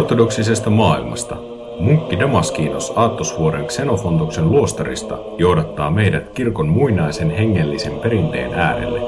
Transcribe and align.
Ortodoksisesta 0.00 0.70
maailmasta 0.70 1.36
munkki 1.80 2.18
Damaskinos 2.18 2.92
Aattosvuoren 2.96 3.66
Xenofontoksen 3.66 4.50
luostarista 4.50 5.18
johdattaa 5.38 5.90
meidät 5.90 6.28
kirkon 6.28 6.68
muinaisen 6.68 7.30
hengellisen 7.30 7.92
perinteen 7.92 8.54
äärelle. 8.54 9.00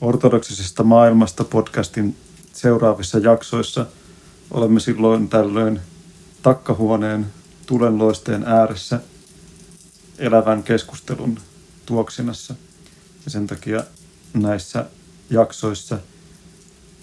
Ortodoksisesta 0.00 0.82
maailmasta 0.82 1.44
podcastin 1.44 2.16
seuraavissa 2.52 3.18
jaksoissa 3.18 3.86
olemme 4.50 4.80
silloin 4.80 5.28
tällöin 5.28 5.80
takkahuoneen 6.42 7.26
tulenloisteen 7.66 8.44
ääressä 8.44 9.00
elävän 10.18 10.62
keskustelun 10.62 11.38
tuoksinassa. 11.86 12.54
Ja 13.24 13.30
sen 13.30 13.46
takia 13.46 13.84
näissä 14.34 14.86
jaksoissa 15.30 15.98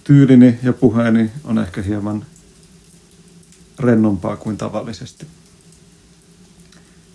tyylini 0.04 0.58
ja 0.62 0.72
puheeni 0.72 1.30
on 1.44 1.58
ehkä 1.58 1.82
hieman 1.82 2.24
rennompaa 3.78 4.36
kuin 4.36 4.56
tavallisesti. 4.56 5.26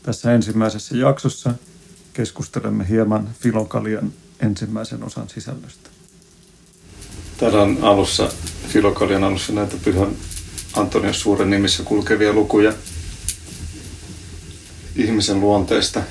Tässä 0.03 0.34
ensimmäisessä 0.34 0.98
jaksossa 0.98 1.53
keskustelemme 2.13 2.90
hieman 2.90 3.29
Filokalian 3.40 4.13
ensimmäisen 4.40 5.03
osan 5.03 5.29
sisällöstä. 5.29 5.90
Täällä 7.37 7.62
on 7.62 7.77
alussa, 7.81 8.31
Filokalian 8.68 9.23
alussa 9.23 9.53
näitä 9.53 9.76
pyhän 9.84 10.15
Antonios 10.76 11.21
Suuren 11.21 11.49
nimissä 11.49 11.84
kulkevia 11.84 12.34
lukuja 12.34 12.73
ihmisen 14.95 15.40
luonteesta. 15.40 16.01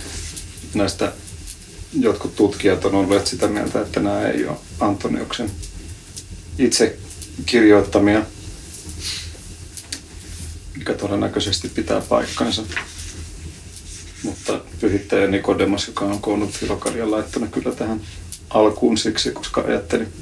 Näistä 0.74 1.12
jotkut 2.00 2.36
tutkijat 2.36 2.84
on 2.84 2.94
olleet 2.94 3.26
sitä 3.26 3.48
mieltä, 3.48 3.80
että 3.80 4.00
nämä 4.00 4.28
ei 4.28 4.46
ole 4.46 4.56
Antonioksen 4.80 5.50
itse 6.58 6.98
kirjoittamia, 7.46 8.22
mikä 10.76 10.94
todennäköisesti 10.94 11.68
pitää 11.68 12.00
paikkansa. 12.00 12.62
Mutta 14.22 14.60
pyhittäjä 14.80 15.26
Nikodemas, 15.26 15.86
joka 15.86 16.04
on 16.04 16.20
koonnut 16.20 16.50
Filokalian 16.50 17.10
laittanut 17.10 17.50
kyllä 17.50 17.72
tähän 17.72 18.00
alkuun 18.50 18.98
siksi, 18.98 19.30
koska 19.30 19.60
ajattelin 19.60 20.12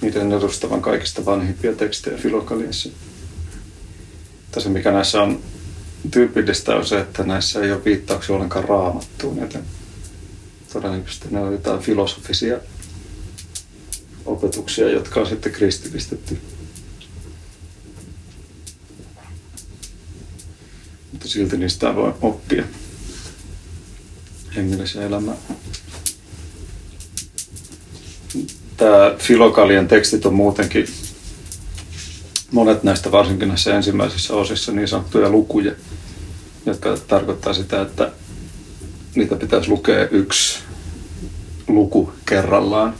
niiden 0.00 0.32
edustavan 0.32 0.82
kaikista 0.82 1.24
vanhimpia 1.24 1.74
tekstejä 1.74 2.18
Filokaliassa. 2.18 2.88
Mutta 4.50 4.60
se, 4.60 4.68
mikä 4.68 4.92
näissä 4.92 5.22
on 5.22 5.42
tyypillistä, 6.10 6.76
on 6.76 6.86
se, 6.86 7.00
että 7.00 7.22
näissä 7.22 7.60
ei 7.60 7.72
ole 7.72 7.84
viittauksia 7.84 8.34
ollenkaan 8.34 8.64
raamattuun, 8.64 9.38
joten 9.38 9.62
todennäköisesti 10.72 11.28
ne 11.30 11.40
on 11.40 11.52
jotain 11.52 11.80
filosofisia 11.80 12.58
opetuksia, 14.26 14.90
jotka 14.90 15.20
on 15.20 15.26
sitten 15.26 15.52
kristillistetty. 15.52 16.38
Mutta 21.12 21.28
silti 21.28 21.56
niistä 21.56 21.94
voi 21.94 22.14
oppia 22.22 22.64
hengellisen 24.56 25.02
elämään. 25.02 25.38
Tämä 28.76 29.14
Filokalian 29.18 29.88
tekstit 29.88 30.26
on 30.26 30.34
muutenkin 30.34 30.86
monet 32.50 32.82
näistä 32.82 33.12
varsinkin 33.12 33.48
näissä 33.48 33.74
ensimmäisissä 33.76 34.34
osissa 34.34 34.72
niin 34.72 34.88
sanottuja 34.88 35.30
lukuja, 35.30 35.72
jotka 36.66 36.96
tarkoittaa 37.08 37.52
sitä, 37.52 37.80
että 37.80 38.12
niitä 39.14 39.36
pitäisi 39.36 39.68
lukea 39.68 40.08
yksi 40.08 40.58
luku 41.68 42.12
kerrallaan 42.26 42.94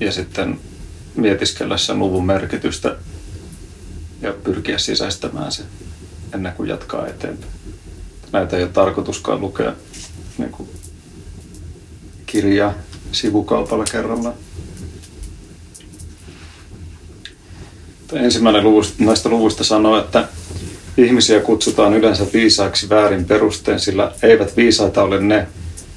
ja 0.00 0.12
sitten 0.12 0.60
mietiskellä 1.16 1.76
sen 1.76 1.98
luvun 1.98 2.26
merkitystä 2.26 2.96
ja 4.22 4.32
pyrkiä 4.32 4.78
sisäistämään 4.78 5.52
se 5.52 5.62
ennen 6.34 6.52
kuin 6.52 6.68
jatkaa 6.68 7.06
eteenpäin. 7.06 7.52
Näitä 8.32 8.56
ei 8.56 8.62
ole 8.62 8.70
tarkoituskaan 8.72 9.40
lukea 9.40 9.72
niin 10.38 10.50
kuin 10.50 10.68
kirjaa 12.26 12.74
sivukaupalla 13.12 13.84
kerrallaan. 13.92 14.34
Ensimmäinen 18.12 18.64
luvusta, 18.64 19.04
näistä 19.04 19.28
luvuista 19.28 19.64
sanoo, 19.64 19.98
että 19.98 20.28
ihmisiä 20.96 21.40
kutsutaan 21.40 21.94
yleensä 21.94 22.26
viisaaksi 22.32 22.88
väärin 22.88 23.24
perusteen, 23.24 23.80
sillä 23.80 24.12
eivät 24.22 24.56
viisaita 24.56 25.02
ole 25.02 25.20
ne, 25.20 25.46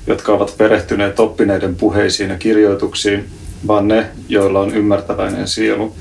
jotka 0.07 0.31
ovat 0.31 0.55
perehtyneet 0.57 1.19
oppineiden 1.19 1.75
puheisiin 1.75 2.29
ja 2.29 2.37
kirjoituksiin, 2.37 3.25
vaan 3.67 3.87
ne, 3.87 4.05
joilla 4.29 4.59
on 4.59 4.75
ymmärtäväinen 4.75 5.47
sielu 5.47 5.95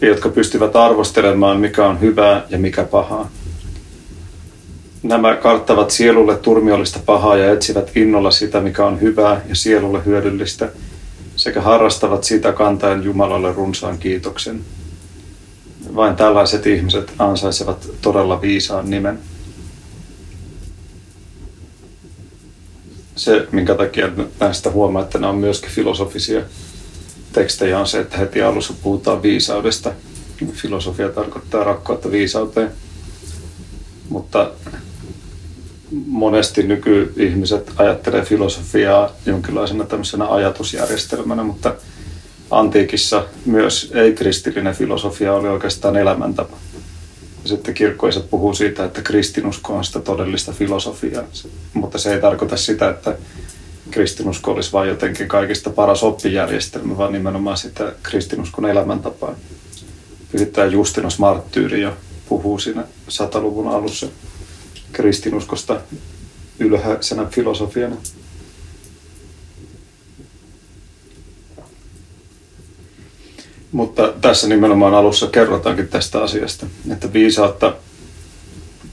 ja 0.00 0.08
jotka 0.08 0.28
pystyvät 0.28 0.76
arvostelemaan, 0.76 1.60
mikä 1.60 1.86
on 1.86 2.00
hyvää 2.00 2.42
ja 2.50 2.58
mikä 2.58 2.84
pahaa. 2.84 3.30
Nämä 5.02 5.36
karttavat 5.36 5.90
sielulle 5.90 6.36
turmiollista 6.36 7.00
pahaa 7.06 7.36
ja 7.36 7.52
etsivät 7.52 7.96
innolla 7.96 8.30
sitä, 8.30 8.60
mikä 8.60 8.86
on 8.86 9.00
hyvää 9.00 9.40
ja 9.48 9.54
sielulle 9.54 10.04
hyödyllistä, 10.04 10.68
sekä 11.36 11.60
harrastavat 11.60 12.24
sitä 12.24 12.52
kantaen 12.52 13.04
Jumalalle 13.04 13.52
runsaan 13.52 13.98
kiitoksen 13.98 14.60
vain 15.94 16.16
tällaiset 16.16 16.66
ihmiset 16.66 17.12
ansaitsevat 17.18 17.90
todella 18.02 18.40
viisaan 18.40 18.90
nimen. 18.90 19.18
Se, 23.16 23.48
minkä 23.52 23.74
takia 23.74 24.08
näistä 24.40 24.70
huomaa, 24.70 25.02
että 25.02 25.18
nämä 25.18 25.30
on 25.30 25.38
myöskin 25.38 25.70
filosofisia 25.70 26.42
tekstejä, 27.32 27.78
on 27.78 27.86
se, 27.86 28.00
että 28.00 28.18
heti 28.18 28.42
alussa 28.42 28.74
puhutaan 28.82 29.22
viisaudesta. 29.22 29.92
Filosofia 30.52 31.08
tarkoittaa 31.08 31.64
rakkautta 31.64 32.10
viisauteen. 32.10 32.70
Mutta 34.08 34.50
monesti 36.06 36.62
nykyihmiset 36.62 37.72
ajattelee 37.76 38.24
filosofiaa 38.24 39.10
jonkinlaisena 39.26 39.84
tämmöisenä 39.84 40.28
ajatusjärjestelmänä, 40.28 41.42
mutta 41.42 41.74
antiikissa 42.58 43.24
myös 43.46 43.92
ei-kristillinen 43.94 44.74
filosofia 44.74 45.34
oli 45.34 45.48
oikeastaan 45.48 45.96
elämäntapa. 45.96 46.56
Ja 47.42 47.48
sitten 47.48 47.74
kirkkoiset 47.74 48.30
puhuu 48.30 48.54
siitä, 48.54 48.84
että 48.84 49.02
kristinusko 49.02 49.76
on 49.76 49.84
sitä 49.84 50.00
todellista 50.00 50.52
filosofiaa, 50.52 51.24
mutta 51.74 51.98
se 51.98 52.14
ei 52.14 52.20
tarkoita 52.20 52.56
sitä, 52.56 52.90
että 52.90 53.16
kristinusko 53.90 54.50
olisi 54.52 54.72
vain 54.72 54.88
jotenkin 54.88 55.28
kaikista 55.28 55.70
paras 55.70 56.02
oppijärjestelmä, 56.02 56.96
vaan 56.98 57.12
nimenomaan 57.12 57.56
sitä 57.56 57.92
kristinuskon 58.02 58.70
elämäntapaa. 58.70 59.34
Pyhittäjä 60.32 60.66
Justinus 60.66 61.18
Marttyyri 61.18 61.80
jo 61.80 61.96
puhuu 62.28 62.58
siinä 62.58 62.84
sataluvun 63.08 63.68
alussa 63.68 64.06
kristinuskosta 64.92 65.80
ylhäisenä 66.58 67.24
filosofiana. 67.24 67.96
Mutta 73.74 74.12
tässä 74.20 74.48
nimenomaan 74.48 74.94
alussa 74.94 75.26
kerrotaankin 75.26 75.88
tästä 75.88 76.22
asiasta, 76.22 76.66
että 76.92 77.12
viisautta 77.12 77.74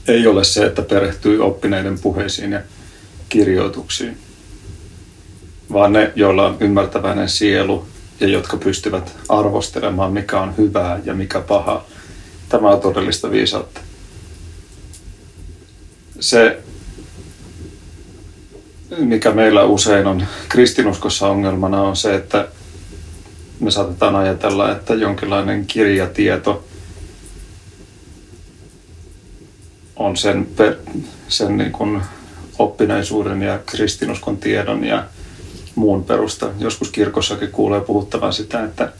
ei 0.08 0.26
ole 0.26 0.44
se, 0.44 0.66
että 0.66 0.82
perehtyy 0.82 1.44
oppineiden 1.44 1.98
puheisiin 1.98 2.52
ja 2.52 2.60
kirjoituksiin, 3.28 4.18
vaan 5.72 5.92
ne, 5.92 6.12
joilla 6.16 6.46
on 6.46 6.56
ymmärtäväinen 6.60 7.28
sielu 7.28 7.86
ja 8.20 8.28
jotka 8.28 8.56
pystyvät 8.56 9.16
arvostelemaan, 9.28 10.12
mikä 10.12 10.40
on 10.40 10.56
hyvää 10.56 11.00
ja 11.04 11.14
mikä 11.14 11.40
paha. 11.40 11.84
Tämä 12.48 12.68
on 12.70 12.80
todellista 12.80 13.30
viisautta. 13.30 13.80
Se, 16.20 16.62
mikä 18.98 19.30
meillä 19.30 19.64
usein 19.64 20.06
on 20.06 20.26
kristinuskossa 20.48 21.28
ongelmana, 21.28 21.82
on 21.82 21.96
se, 21.96 22.14
että 22.14 22.48
me 23.62 23.70
saatetaan 23.70 24.16
ajatella, 24.16 24.72
että 24.72 24.94
jonkinlainen 24.94 25.66
kirjatieto 25.66 26.64
on 29.96 30.16
sen, 30.16 30.48
sen 31.28 31.56
niin 31.56 31.72
kuin 31.72 32.02
oppineisuuden 32.58 33.42
ja 33.42 33.58
kristinuskon 33.66 34.36
tiedon 34.36 34.84
ja 34.84 35.04
muun 35.74 36.04
perusta. 36.04 36.50
Joskus 36.58 36.90
kirkossakin 36.90 37.50
kuulee 37.50 37.80
puhuttavan 37.80 38.32
sitä, 38.32 38.64
että 38.64 38.92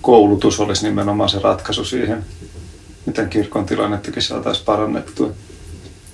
koulutus 0.00 0.60
olisi 0.60 0.86
nimenomaan 0.86 1.28
se 1.28 1.38
ratkaisu 1.38 1.84
siihen, 1.84 2.24
miten 3.06 3.28
kirkon 3.28 3.66
tilannettakin 3.66 4.22
saataisiin 4.22 4.66
parannettua. 4.66 5.32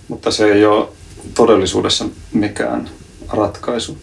Mutta 0.08 0.30
se 0.30 0.52
ei 0.52 0.64
ole 0.64 0.88
todellisuudessa 1.34 2.04
mikään 2.32 2.90
ratkaisu. 3.28 3.98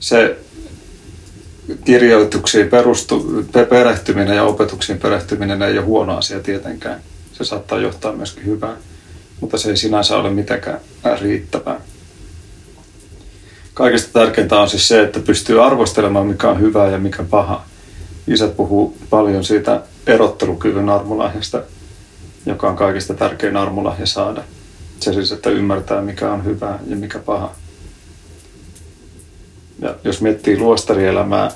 Se 0.00 0.38
kirjoituksiin 1.84 2.68
perustu, 2.68 3.44
perehtyminen 3.68 4.36
ja 4.36 4.44
opetuksiin 4.44 4.98
perehtyminen 4.98 5.62
ei 5.62 5.78
ole 5.78 5.86
huono 5.86 6.16
asia 6.16 6.40
tietenkään. 6.40 7.00
Se 7.32 7.44
saattaa 7.44 7.78
johtaa 7.78 8.12
myöskin 8.12 8.46
hyvään, 8.46 8.76
mutta 9.40 9.58
se 9.58 9.70
ei 9.70 9.76
sinänsä 9.76 10.16
ole 10.16 10.30
mitenkään 10.30 10.80
riittävää. 11.20 11.80
Kaikista 13.74 14.12
tärkeintä 14.12 14.60
on 14.60 14.70
siis 14.70 14.88
se, 14.88 15.02
että 15.02 15.20
pystyy 15.20 15.64
arvostelemaan, 15.64 16.26
mikä 16.26 16.48
on 16.48 16.60
hyvää 16.60 16.90
ja 16.90 16.98
mikä 16.98 17.22
paha. 17.22 17.64
Isät 18.28 18.56
puhuu 18.56 18.96
paljon 19.10 19.44
siitä 19.44 19.80
erottelukyvyn 20.06 20.88
armolahjasta, 20.88 21.62
joka 22.46 22.68
on 22.68 22.76
kaikista 22.76 23.14
tärkein 23.14 23.56
armolahja 23.56 24.06
saada. 24.06 24.42
Se 25.00 25.12
siis, 25.12 25.32
että 25.32 25.50
ymmärtää, 25.50 26.00
mikä 26.00 26.32
on 26.32 26.44
hyvää 26.44 26.78
ja 26.86 26.96
mikä 26.96 27.18
paha. 27.18 27.54
Ja 29.82 29.94
jos 30.04 30.20
miettii 30.20 30.58
luostarielämää, 30.58 31.50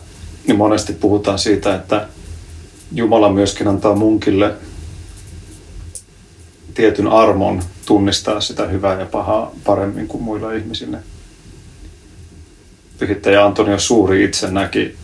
niin 0.46 0.56
monesti 0.56 0.92
puhutaan 0.92 1.38
siitä, 1.38 1.74
että 1.74 2.08
Jumala 2.92 3.32
myöskin 3.32 3.68
antaa 3.68 3.94
munkille 3.94 4.54
tietyn 6.74 7.08
armon 7.08 7.62
tunnistaa 7.86 8.40
sitä 8.40 8.66
hyvää 8.66 9.00
ja 9.00 9.06
pahaa 9.06 9.52
paremmin 9.64 10.08
kuin 10.08 10.22
muilla 10.22 10.52
ihmisillä. 10.52 10.98
Pyhittäjä 12.98 13.44
Antonio 13.44 13.78
Suuri 13.78 14.24
itse 14.24 14.50
näki 14.50 14.96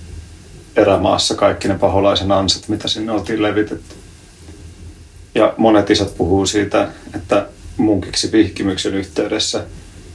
erämaassa 0.76 1.34
kaikki 1.34 1.68
ne 1.68 1.78
paholaisen 1.78 2.32
ansat, 2.32 2.68
mitä 2.68 2.88
sinne 2.88 3.12
oltiin 3.12 3.42
levitetty. 3.42 3.94
Ja 5.34 5.54
monet 5.56 5.90
isät 5.90 6.16
puhuu 6.16 6.46
siitä, 6.46 6.88
että 7.14 7.46
munkiksi 7.76 8.32
vihkimyksen 8.32 8.94
yhteydessä 8.94 9.64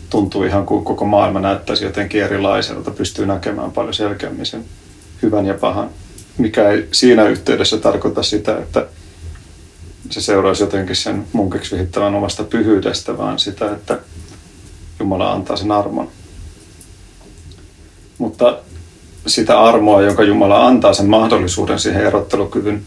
tuntuu 0.10 0.44
ihan 0.44 0.66
kuin 0.66 0.86
koko 0.86 1.06
maailma 1.06 1.40
näyttäisi 1.40 1.86
jotenkin 1.86 2.24
erilaiselta, 2.24 2.92
pystyy 2.92 3.26
näkemään 3.26 3.72
paljon 3.72 3.94
selkeämmin 3.94 4.46
sen 4.46 4.66
hyvän 5.22 5.46
ja 5.46 5.54
pahan, 5.54 5.90
mikä 6.38 6.70
ei 6.70 6.88
siinä 6.92 7.24
yhteydessä 7.24 7.78
tarkoita 7.78 8.24
sitä, 8.24 8.58
että 8.58 8.86
se 10.10 10.22
seuraisi 10.22 10.64
jotenkin 10.64 10.96
sen 10.96 11.26
munkiksi 11.34 11.76
vihittävän 11.76 12.16
omasta 12.16 12.44
pyhyydestä, 12.44 13.18
vaan 13.18 13.40
sitä, 13.40 13.72
että 13.72 14.00
Jumala 15.00 15.32
antaa 15.32 15.58
sen 15.58 15.72
armon. 15.72 16.10
Mutta 18.18 18.58
sitä 19.28 19.62
armoa, 19.62 20.02
jonka 20.02 20.24
Jumala 20.24 20.68
antaa 20.68 20.94
sen 20.94 21.10
mahdollisuuden 21.10 21.80
siihen 21.80 22.06
erottelukyvyn 22.06 22.82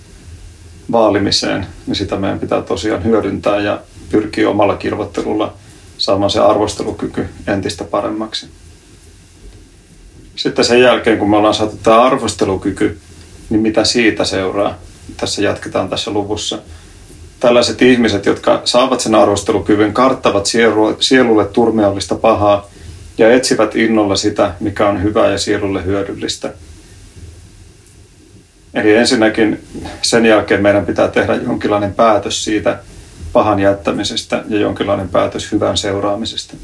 vaalimiseen, 0.93 1.67
niin 1.87 1.97
sitä 1.97 2.17
meidän 2.17 2.39
pitää 2.39 2.63
tosiaan 2.63 3.05
hyödyntää 3.05 3.61
ja 3.61 3.81
pyrkiä 4.11 4.51
omalla 4.51 4.77
kirvottelulla 4.77 5.55
saamaan 6.01 6.31
se 6.31 6.41
arvostelukyky 6.41 7.29
entistä 7.47 7.85
paremmaksi. 7.85 8.49
Sitten 10.37 10.65
sen 10.65 10.81
jälkeen, 10.81 11.19
kun 11.19 11.31
me 11.31 11.37
ollaan 11.37 11.55
saatu 11.55 11.79
tämä 11.83 12.03
arvostelukyky, 12.03 12.99
niin 13.51 13.61
mitä 13.61 13.85
siitä 13.85 14.25
seuraa? 14.25 14.79
Tässä 15.17 15.43
jatketaan 15.43 15.89
tässä 15.89 16.11
luvussa. 16.11 16.59
Tällaiset 17.41 17.83
ihmiset, 17.83 18.27
jotka 18.27 18.63
saavat 18.65 19.01
sen 19.01 19.15
arvostelukyvyn, 19.15 19.93
karttavat 19.93 20.47
sielulle 21.01 21.45
turmiallista 21.45 22.15
pahaa 22.15 22.71
ja 23.19 23.33
etsivät 23.33 23.77
innolla 23.77 24.17
sitä, 24.17 24.55
mikä 24.61 24.89
on 24.89 25.03
hyvää 25.03 25.31
ja 25.31 25.39
sielulle 25.39 25.85
hyödyllistä. 25.85 26.53
Eli 28.75 28.95
ensinnäkin 28.95 29.65
sen 30.03 30.27
jälkeen 30.27 30.63
meidän 30.63 30.87
pitää 30.87 31.09
tehdä 31.09 31.35
jonkinlainen 31.35 31.95
päätös 31.95 32.45
siitä 32.45 32.79
pahan 33.33 33.61
jättämisestä 33.61 34.45
ja 34.49 34.59
jonkinlainen 34.59 35.09
päätös 35.09 35.53
hyvän 35.53 35.77
seuraamisesta. 35.77 36.55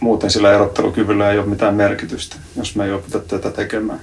Muuten 0.00 0.30
sillä 0.30 0.52
erottelukyvyllä 0.52 1.30
ei 1.30 1.38
ole 1.38 1.46
mitään 1.46 1.74
merkitystä, 1.74 2.36
jos 2.56 2.76
me 2.76 2.84
ei 2.84 2.92
opita 2.92 3.18
tätä 3.18 3.50
tekemään. 3.50 4.00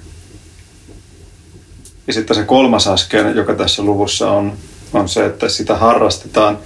Ja 2.08 2.14
sitten 2.14 2.36
se 2.36 2.44
kolmas 2.44 2.88
askel, 2.88 3.36
joka 3.36 3.56
tässä 3.56 3.84
luvussa 3.84 4.32
on, 4.32 4.54
on 4.94 5.10
se, 5.10 5.26
että 5.26 5.50
sitä 5.50 5.76
harrastetaan 5.76 6.60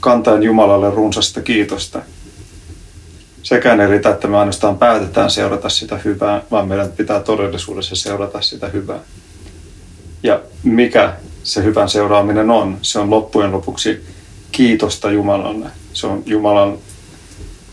kantaen 0.00 0.42
Jumalalle 0.42 0.90
runsasta 0.90 1.40
kiitosta– 1.40 2.02
sekään 3.48 3.80
ei 3.80 3.86
riitä, 3.86 4.10
että 4.10 4.28
me 4.28 4.36
ainoastaan 4.38 4.78
päätetään 4.78 5.30
seurata 5.30 5.68
sitä 5.68 5.98
hyvää, 6.04 6.42
vaan 6.50 6.68
meidän 6.68 6.92
pitää 6.92 7.20
todellisuudessa 7.20 7.96
seurata 7.96 8.40
sitä 8.40 8.68
hyvää. 8.68 8.98
Ja 10.22 10.40
mikä 10.62 11.16
se 11.48 11.64
hyvän 11.64 11.88
seuraaminen 11.88 12.50
on? 12.50 12.78
Se 12.82 12.98
on 12.98 13.10
loppujen 13.10 13.52
lopuksi 13.52 14.04
kiitosta 14.52 15.10
Jumalalle. 15.10 15.66
Se 15.92 16.06
on 16.06 16.22
Jumalan 16.26 16.78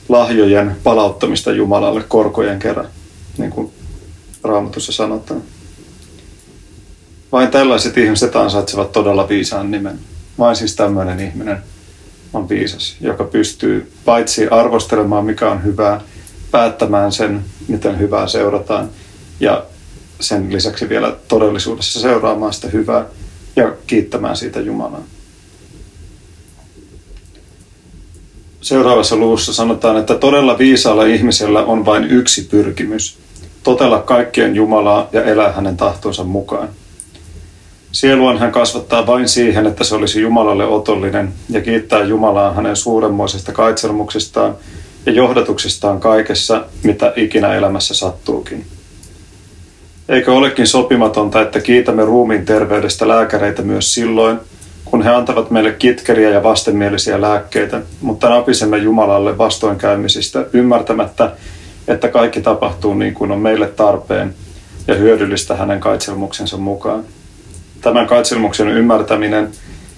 lahjojen 0.10 0.75
palauttamista 0.83 1.51
Jumalalle 1.51 2.04
korkojen 2.07 2.60
kerran, 2.60 2.88
niin 3.38 3.51
kuin 3.51 3.72
Raamatussa 4.44 4.92
sanotaan. 4.92 5.42
Vain 7.31 7.51
tällaiset 7.51 7.98
ihmiset 7.98 8.36
ansaitsevat 8.36 8.92
todella 8.92 9.30
viisaan 9.30 9.72
nimen. 9.72 10.00
Vain 10.39 10.56
siis 10.56 10.75
tämmöinen 10.75 11.19
ihminen– 11.19 11.57
on 12.36 12.50
viisas, 12.50 12.95
joka 13.01 13.24
pystyy 13.24 13.92
paitsi 14.06 14.48
arvostelemaan, 14.48 15.25
mikä 15.25 15.51
on 15.51 15.63
hyvää, 15.63 16.01
päättämään 16.51 17.12
sen, 17.12 17.45
miten 17.68 18.00
hyvää 18.00 18.27
seurataan 18.27 18.89
ja 19.39 19.66
sen 20.19 20.54
lisäksi 20.54 20.89
vielä 20.89 21.16
todellisuudessa 21.27 22.00
seuraamaan 22.00 22.54
sitä 22.54 22.68
hyvää 22.68 23.06
ja 23.56 23.74
kiittämään 23.88 24.38
siitä 24.38 24.60
Jumalaa. 24.60 25.04
Seuraavassa 28.62 29.16
luvussa 29.16 29.54
sanotaan, 29.54 29.98
että 29.98 30.16
todella 30.16 30.57
viisaalla 30.57 31.06
ihmisellä 31.06 31.63
on 31.63 31.86
vain 31.86 32.04
yksi 32.04 32.42
pyrkimys, 32.42 33.18
totella 33.63 34.02
kaikkien 34.02 34.56
Jumalaa 34.56 35.10
ja 35.12 35.24
elää 35.24 35.52
hänen 35.52 35.78
tahtonsa 35.78 36.24
mukaan– 36.24 36.69
Sieluan 37.96 38.38
hän 38.38 38.52
kasvattaa 38.52 39.07
vain 39.07 39.30
siihen, 39.30 39.68
että 39.68 39.84
se 39.84 39.96
olisi 39.96 40.22
Jumalalle 40.22 40.66
otollinen 40.66 41.34
ja 41.50 41.62
kiittää 41.62 42.04
Jumalaa 42.04 42.54
hänen 42.54 42.75
suuremmoisesta 42.75 43.51
kaitselmuksestaan 43.51 44.56
ja 45.06 45.12
johdatuksestaan 45.12 46.00
kaikessa, 46.00 46.66
mitä 46.84 47.13
ikinä 47.16 47.54
elämässä 47.54 47.94
sattuukin. 47.94 48.66
Eikö 50.10 50.34
olekin 50.34 50.68
sopimatonta, 50.68 51.42
että 51.42 51.60
kiitämme 51.60 52.06
ruumiin 52.06 52.46
terveydestä 52.46 53.07
lääkäreitä 53.07 53.62
myös 53.62 53.94
silloin, 53.94 54.40
kun 54.86 55.02
he 55.02 55.10
antavat 55.10 55.52
meille 55.52 55.72
kitkeriä 55.72 56.30
ja 56.30 56.44
vastenmielisiä 56.44 57.22
lääkkeitä, 57.22 57.82
mutta 58.01 58.30
napisemme 58.30 58.77
Jumalalle 58.77 59.38
vastoinkäymisistä 59.38 60.46
ymmärtämättä, 60.53 61.32
että 61.88 62.08
kaikki 62.08 62.41
tapahtuu 62.41 62.94
niin 62.94 63.13
kuin 63.13 63.32
on 63.32 63.39
meille 63.39 63.68
tarpeen 63.68 64.36
ja 64.88 64.96
hyödyllistä 64.96 65.56
hänen 65.56 65.80
kaitselmuksensa 65.80 66.58
mukaan. 66.58 67.03
Tämän 67.82 68.08
katselmuksen 68.08 68.68
ymmärtäminen 68.68 69.50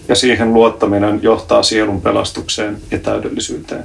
ja 0.08 0.16
siihen 0.16 0.54
luottaminen 0.54 1.20
johtaa 1.22 1.64
sielun 1.64 2.02
pelastukseen 2.02 2.78
ja 2.92 2.98
täydellisyyteen. 2.98 3.84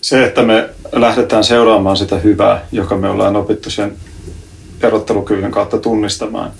Se, 0.00 0.24
että 0.24 0.42
me 0.42 0.68
lähdetään 0.92 1.44
seuraamaan 1.44 1.96
sitä 1.96 2.18
hyvää, 2.18 2.66
joka 2.72 2.96
me 2.96 3.08
ollaan 3.08 3.36
opittu 3.36 3.70
sen 3.70 3.96
erottelukyvyn 4.82 5.50
kautta 5.50 5.78
tunnistamaan, 5.78 6.50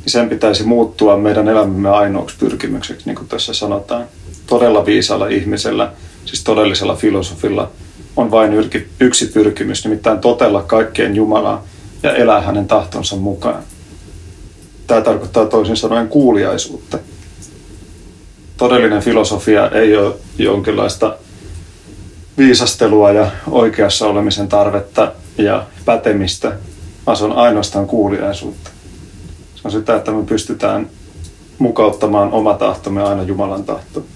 niin 0.00 0.12
sen 0.12 0.28
pitäisi 0.28 0.64
muuttua 0.64 1.16
meidän 1.16 1.48
elämämme 1.48 1.90
ainoaksi 1.90 2.36
pyrkimykseksi, 2.38 3.06
niin 3.06 3.16
kuin 3.16 3.28
tässä 3.28 3.54
sanotaan. 3.54 4.04
Todella 4.46 4.86
viisalla 4.86 5.28
ihmisellä, 5.28 5.92
siis 6.24 6.44
todellisella 6.44 6.96
filosofilla, 6.96 7.70
on 8.16 8.30
vain 8.30 8.52
yksi 9.00 9.26
pyrkimys, 9.26 9.84
nimittäin 9.84 10.18
totella 10.18 10.62
kaikkeen 10.62 11.16
Jumalaa 11.16 11.64
ja 12.02 12.14
elää 12.14 12.40
hänen 12.40 12.68
tahtonsa 12.68 13.16
mukaan. 13.16 13.62
Tämä 14.86 15.00
tarkoittaa 15.00 15.46
toisin 15.46 15.76
sanoen 15.76 16.08
kuuliaisuutta. 16.08 16.98
Todellinen 18.56 19.02
filosofia 19.02 19.70
ei 19.70 19.96
ole 19.96 20.14
jonkinlaista 20.38 21.16
viisastelua 22.38 23.10
ja 23.10 23.30
oikeassa 23.50 24.06
olemisen 24.06 24.48
tarvetta 24.48 25.12
ja 25.38 25.66
pätemistä, 25.84 26.52
vaan 27.06 27.16
se 27.16 27.24
on 27.24 27.32
ainoastaan 27.32 27.86
kuuliaisuutta. 27.86 28.70
Se 29.54 29.60
on 29.64 29.72
sitä, 29.72 29.96
että 29.96 30.12
me 30.12 30.24
pystytään 30.24 30.90
mukauttamaan 31.58 32.32
oma 32.32 32.54
tahtomme 32.54 33.02
aina 33.02 33.22
Jumalan 33.22 33.64
tahtoon. 33.64 34.06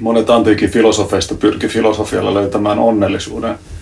Monet 0.00 0.30
antiikin 0.30 0.70
filosofeista 0.70 1.34
pyrki 1.34 1.68
filosofialla 1.68 2.34
löytämään 2.34 2.78
onnellisuuden– 2.78 3.58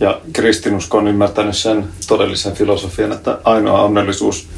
ja 0.00 0.20
kristinusko 0.32 0.98
on 0.98 1.08
ymmärtänyt 1.08 1.56
sen 1.56 1.84
todellisen 2.08 2.52
filosofian, 2.52 3.12
että 3.12 3.38
ainoa 3.44 3.82
onnellisuus, 3.82 4.48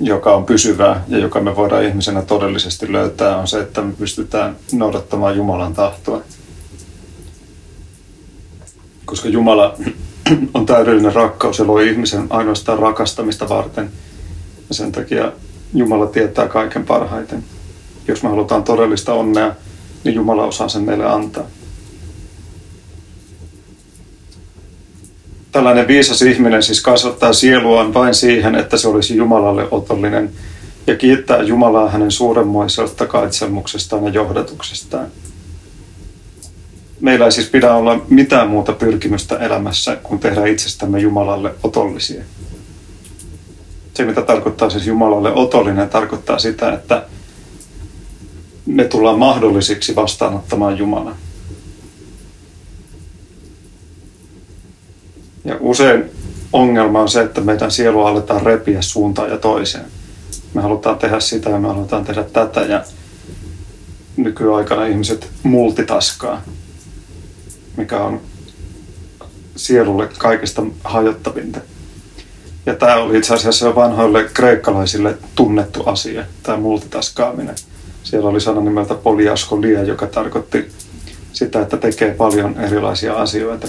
joka 0.00 0.36
on 0.36 0.44
pysyvää 0.44 1.04
ja 1.08 1.18
joka 1.18 1.40
me 1.40 1.56
voidaan 1.56 1.84
ihmisenä 1.84 2.22
todellisesti 2.22 2.92
löytää, 2.92 3.36
on 3.36 3.48
se, 3.48 3.60
että 3.60 3.82
me 3.82 3.92
pystytään 3.92 4.56
noudattamaan 4.72 5.36
Jumalan 5.36 5.74
tahtoa. 5.74 6.22
Koska 9.04 9.28
Jumala 9.28 9.76
on 10.54 10.66
täydellinen 10.66 11.14
rakkaus 11.14 11.58
ja 11.58 11.66
loi 11.66 11.88
ihmisen 11.88 12.26
ainoastaan 12.30 12.78
rakastamista 12.78 13.48
varten. 13.48 13.90
Ja 14.68 14.74
sen 14.74 14.92
takia 14.92 15.32
Jumala 15.74 16.06
tietää 16.06 16.48
kaiken 16.48 16.84
parhaiten. 16.84 17.44
Jos 18.08 18.22
me 18.22 18.28
halutaan 18.28 18.64
todellista 18.64 19.14
onnea, 19.14 19.54
niin 20.04 20.14
Jumala 20.14 20.44
osaa 20.44 20.68
sen 20.68 20.82
meille 20.82 21.06
antaa. 21.06 21.44
Tällainen 25.52 25.88
viisas 25.88 26.22
ihminen 26.22 26.62
siis 26.62 26.82
kasvattaa 26.82 27.32
sieluaan 27.32 27.94
vain 27.94 28.14
siihen, 28.14 28.54
että 28.54 28.76
se 28.76 28.88
olisi 28.88 29.16
Jumalalle 29.16 29.68
otollinen 29.70 30.30
ja 30.86 30.96
kiittää 30.96 31.42
Jumalaa 31.42 31.90
hänen 31.90 32.10
suuremmoisesta 32.10 33.06
kaitselmuksestaan 33.06 34.04
ja 34.04 34.10
johdatuksestaan. 34.10 35.06
Meillä 37.00 37.24
ei 37.24 37.32
siis 37.32 37.48
pidä 37.48 37.74
olla 37.74 38.06
mitään 38.08 38.48
muuta 38.48 38.72
pyrkimystä 38.72 39.36
elämässä 39.36 39.96
kuin 39.96 40.20
tehdä 40.20 40.46
itsestämme 40.46 40.98
Jumalalle 40.98 41.54
otollisia. 41.62 42.22
Se, 43.94 44.04
mitä 44.04 44.22
tarkoittaa 44.22 44.70
siis 44.70 44.86
Jumalalle 44.86 45.32
otollinen, 45.32 45.88
tarkoittaa 45.88 46.38
sitä, 46.38 46.72
että 46.72 47.06
me 48.66 48.84
tullaan 48.84 49.18
mahdollisiksi 49.18 49.96
vastaanottamaan 49.96 50.78
Jumalan. 50.78 51.16
Ja 55.44 55.56
usein 55.60 56.04
ongelma 56.52 57.00
on 57.00 57.08
se, 57.08 57.20
että 57.20 57.40
meidän 57.40 57.70
sielu 57.70 58.00
aletaan 58.04 58.42
repiä 58.42 58.82
suuntaan 58.82 59.30
ja 59.30 59.38
toiseen. 59.38 59.84
Me 60.54 60.62
halutaan 60.62 60.98
tehdä 60.98 61.20
sitä 61.20 61.50
ja 61.50 61.58
me 61.58 61.68
halutaan 61.68 62.04
tehdä 62.04 62.22
tätä 62.22 62.60
ja 62.60 62.84
nykyaikana 64.16 64.86
ihmiset 64.86 65.28
multitaskaa, 65.42 66.42
mikä 67.76 68.00
on 68.00 68.20
sielulle 69.56 70.08
kaikista 70.18 70.62
hajottavinta. 70.84 71.60
Ja 72.66 72.74
tämä 72.74 72.96
oli 72.96 73.18
itse 73.18 73.34
asiassa 73.34 73.66
jo 73.66 73.74
vanhoille 73.74 74.24
kreikkalaisille 74.24 75.18
tunnettu 75.34 75.82
asia, 75.82 76.24
tämä 76.42 76.58
multitaskaaminen. 76.58 77.54
Siellä 78.02 78.28
oli 78.28 78.40
sana 78.40 78.60
nimeltä 78.60 78.94
poliaskolia, 78.94 79.82
joka 79.82 80.06
tarkoitti 80.06 80.70
sitä, 81.32 81.60
että 81.60 81.76
tekee 81.76 82.14
paljon 82.14 82.60
erilaisia 82.60 83.14
asioita. 83.14 83.68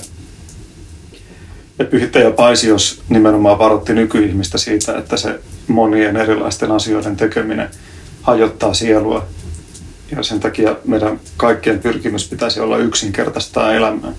Ja 1.81 1.85
pyhittäjä 1.85 2.31
Paisios 2.31 3.01
nimenomaan 3.09 3.59
varoitti 3.59 3.93
nykyihmistä 3.93 4.57
siitä, 4.57 4.97
että 4.97 5.17
se 5.17 5.39
monien 5.67 6.17
erilaisten 6.17 6.71
asioiden 6.71 7.17
tekeminen 7.17 7.69
hajottaa 8.21 8.73
sielua. 8.73 9.25
Ja 10.11 10.23
sen 10.23 10.39
takia 10.39 10.75
meidän 10.85 11.19
kaikkien 11.37 11.79
pyrkimys 11.79 12.29
pitäisi 12.29 12.59
olla 12.59 12.77
yksinkertaistaa 12.77 13.73
elämää. 13.73 14.11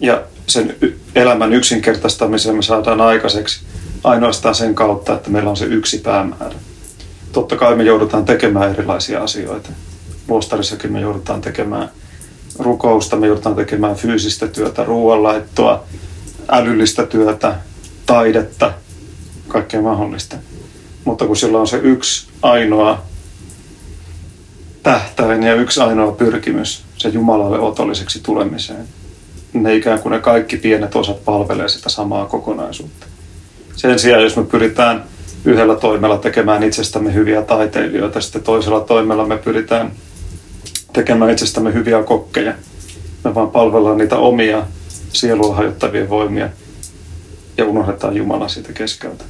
Ja 0.00 0.22
sen 0.46 0.76
elämän 1.14 1.52
yksinkertaistamisen 1.52 2.56
me 2.56 2.62
saadaan 2.62 3.00
aikaiseksi 3.00 3.60
ainoastaan 4.04 4.54
sen 4.54 4.74
kautta, 4.74 5.14
että 5.14 5.30
meillä 5.30 5.50
on 5.50 5.56
se 5.56 5.64
yksi 5.64 5.98
päämäärä. 5.98 6.56
Totta 7.32 7.56
kai 7.56 7.76
me 7.76 7.82
joudutaan 7.82 8.24
tekemään 8.24 8.70
erilaisia 8.70 9.22
asioita. 9.22 9.70
Luostarissakin 10.28 10.92
me 10.92 11.00
joudutaan 11.00 11.40
tekemään 11.40 11.90
rukousta, 12.58 13.16
me 13.16 13.26
joudutaan 13.26 13.56
tekemään 13.56 13.96
fyysistä 13.96 14.46
työtä, 14.46 14.84
ruoanlaittoa, 14.84 15.84
älyllistä 16.48 17.06
työtä, 17.06 17.54
taidetta, 18.06 18.72
kaikkea 19.48 19.82
mahdollista. 19.82 20.36
Mutta 21.04 21.26
kun 21.26 21.36
sillä 21.36 21.58
on 21.58 21.66
se 21.66 21.76
yksi 21.76 22.28
ainoa 22.42 23.02
tähtäin 24.82 25.42
ja 25.42 25.54
yksi 25.54 25.80
ainoa 25.80 26.12
pyrkimys, 26.12 26.82
se 26.96 27.08
Jumalalle 27.08 27.58
otolliseksi 27.58 28.20
tulemiseen, 28.22 28.88
ne 29.52 29.74
ikään 29.74 29.98
kuin 29.98 30.10
ne 30.10 30.18
kaikki 30.18 30.56
pienet 30.56 30.96
osat 30.96 31.24
palvelee 31.24 31.68
sitä 31.68 31.88
samaa 31.88 32.26
kokonaisuutta. 32.26 33.06
Sen 33.76 33.98
sijaan, 33.98 34.22
jos 34.22 34.36
me 34.36 34.44
pyritään 34.44 35.04
yhdellä 35.44 35.76
toimella 35.76 36.18
tekemään 36.18 36.62
itsestämme 36.62 37.14
hyviä 37.14 37.42
taiteilijoita, 37.42 38.20
sitten 38.20 38.42
toisella 38.42 38.80
toimella 38.80 39.26
me 39.26 39.38
pyritään 39.38 39.92
tekemään 40.94 41.30
itsestämme 41.30 41.74
hyviä 41.74 42.02
kokkeja. 42.02 42.54
Me 43.24 43.34
vaan 43.34 43.50
palvellaan 43.50 43.98
niitä 43.98 44.16
omia 44.16 44.66
sielua 45.12 45.54
hajottavia 45.54 46.08
voimia 46.08 46.48
ja 47.56 47.64
unohdetaan 47.64 48.16
Jumala 48.16 48.48
siitä 48.48 48.72
keskeltä. 48.72 49.24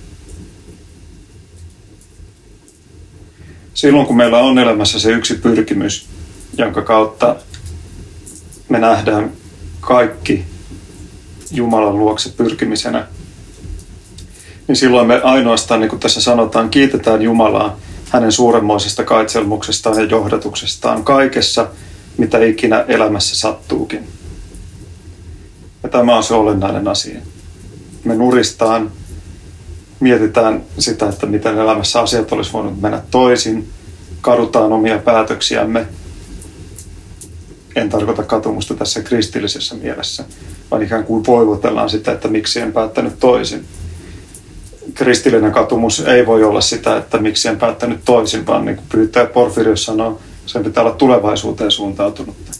Silloin 3.75 4.07
kun 4.07 4.17
meillä 4.17 4.39
on 4.39 4.59
elämässä 4.59 5.01
se 5.01 5.11
yksi 5.11 5.35
pyrkimys, 5.35 6.07
jonka 6.59 6.83
kautta 6.83 7.37
me 8.69 8.79
nähdään 8.79 9.33
kaikki 9.81 10.45
Jumalan 11.51 11.99
luokse 11.99 12.29
pyrkimisenä, 12.37 13.07
niin 14.69 14.77
silloin 14.77 15.07
me 15.07 15.21
ainoastaan, 15.23 15.81
niin 15.81 15.91
kuin 15.91 16.01
tässä 16.01 16.21
sanotaan, 16.21 16.71
kiitetään 16.71 17.23
Jumalaa 17.23 17.79
hänen 18.15 18.33
suuremmoisesta 18.33 19.05
kaitselmuksestaan 19.05 19.99
ja 19.99 20.05
johdatuksestaan 20.05 21.05
kaikessa, 21.05 21.69
mitä 22.17 22.39
ikinä 22.39 22.85
elämässä 22.89 23.37
sattuukin. 23.37 24.09
Ja 25.83 25.89
tämä 25.89 26.17
on 26.17 26.23
se 26.23 26.35
olennainen 26.35 26.89
asia. 26.89 27.21
Me 28.05 28.15
nuristaan, 28.15 28.93
mietitään 30.01 30.63
sitä, 30.79 31.09
että 31.09 31.27
miten 31.27 31.59
elämässä 31.59 32.01
asiat 32.01 32.33
olisi 32.33 32.53
voinut 32.53 32.81
mennä 32.81 33.03
toisin, 33.11 33.69
kadutaan 34.21 34.73
omia 34.73 34.99
päätöksiämme. 34.99 35.87
En 37.77 37.89
tarkoita 37.89 38.23
katumusta 38.23 38.75
tässä 38.75 39.03
kristillisessä 39.03 39.75
mielessä, 39.75 40.25
vaan 40.71 40.83
ikään 40.83 41.05
kuin 41.05 41.27
voivotellaan 41.27 41.91
sitä, 41.91 42.13
että 42.13 42.29
miksi 42.29 42.61
en 42.61 42.73
päättänyt 42.73 43.19
toisin 43.19 43.65
kristillinen 44.95 45.53
katumus 45.53 46.01
ei 46.01 46.27
voi 46.27 46.45
olla 46.45 46.61
sitä, 46.61 46.97
että 46.97 47.19
miksi 47.19 47.49
en 47.49 47.59
päättänyt 47.59 48.01
toisin, 48.05 48.47
vaan 48.47 48.65
niin 48.65 48.77
kuin 48.77 48.87
pyytäjä 48.93 49.27
Porfirius 49.27 49.85
sanoo, 49.85 50.21
sen 50.47 50.65
pitää 50.65 50.83
olla 50.83 50.95
tulevaisuuteen 50.95 51.71
suuntautunutta. 51.71 52.53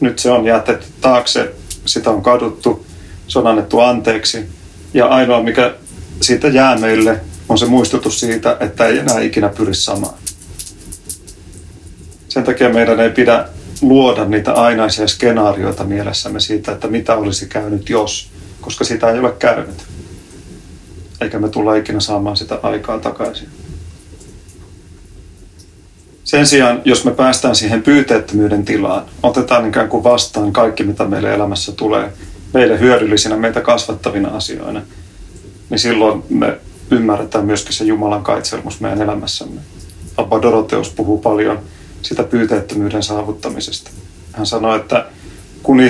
Nyt 0.00 0.18
se 0.18 0.30
on 0.30 0.44
jätetty 0.44 0.86
taakse, 1.00 1.54
sitä 1.86 2.10
on 2.10 2.22
kaduttu, 2.22 2.86
se 3.28 3.38
on 3.38 3.46
annettu 3.46 3.80
anteeksi. 3.80 4.48
Ja 4.94 5.06
ainoa, 5.06 5.42
mikä 5.42 5.74
siitä 6.20 6.48
jää 6.48 6.78
meille, 6.78 7.20
on 7.48 7.58
se 7.58 7.66
muistutus 7.66 8.20
siitä, 8.20 8.56
että 8.60 8.86
ei 8.86 8.98
enää 8.98 9.20
ikinä 9.20 9.48
pyri 9.48 9.74
samaan. 9.74 10.14
Sen 12.28 12.44
takia 12.44 12.68
meidän 12.68 13.00
ei 13.00 13.10
pidä 13.10 13.48
luoda 13.82 14.24
niitä 14.24 14.52
ainaisia 14.52 15.08
skenaarioita 15.08 15.84
mielessämme 15.84 16.40
siitä, 16.40 16.72
että 16.72 16.88
mitä 16.88 17.16
olisi 17.16 17.46
käynyt 17.46 17.90
jos, 17.90 18.30
koska 18.60 18.84
sitä 18.84 19.10
ei 19.10 19.18
ole 19.18 19.32
käynyt 19.38 19.84
eikä 21.20 21.38
me 21.38 21.48
tulla 21.48 21.74
ikinä 21.74 22.00
saamaan 22.00 22.36
sitä 22.36 22.58
aikaa 22.62 22.98
takaisin. 22.98 23.48
Sen 26.24 26.46
sijaan, 26.46 26.82
jos 26.84 27.04
me 27.04 27.10
päästään 27.10 27.56
siihen 27.56 27.82
pyyteettömyyden 27.82 28.64
tilaan, 28.64 29.04
otetaan 29.22 29.68
ikään 29.68 29.88
kuin 29.88 30.04
vastaan 30.04 30.52
kaikki, 30.52 30.84
mitä 30.84 31.04
meille 31.04 31.34
elämässä 31.34 31.72
tulee, 31.72 32.12
meille 32.54 32.80
hyödyllisinä, 32.80 33.36
meitä 33.36 33.60
kasvattavina 33.60 34.28
asioina, 34.28 34.82
niin 35.70 35.78
silloin 35.78 36.24
me 36.28 36.58
ymmärretään 36.90 37.46
myöskin 37.46 37.72
se 37.72 37.84
Jumalan 37.84 38.22
kaitselmus 38.22 38.80
meidän 38.80 39.02
elämässämme. 39.02 39.60
Abba 40.16 40.42
Doroteus 40.42 40.90
puhuu 40.90 41.18
paljon 41.18 41.58
sitä 42.02 42.22
pyyteettömyyden 42.22 43.02
saavuttamisesta. 43.02 43.90
Hän 44.32 44.46
sanoi, 44.46 44.76
että 44.76 45.06
kun 45.62 45.80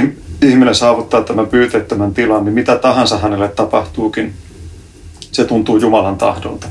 ihminen 0.42 0.74
saavuttaa 0.74 1.22
tämän 1.22 1.46
pyyteettömän 1.46 2.14
tilan, 2.14 2.44
niin 2.44 2.54
mitä 2.54 2.76
tahansa 2.76 3.18
hänelle 3.18 3.48
tapahtuukin, 3.48 4.34
se 5.38 5.44
tuntuu 5.44 5.76
Jumalan 5.76 6.18
tahdolta. 6.18 6.68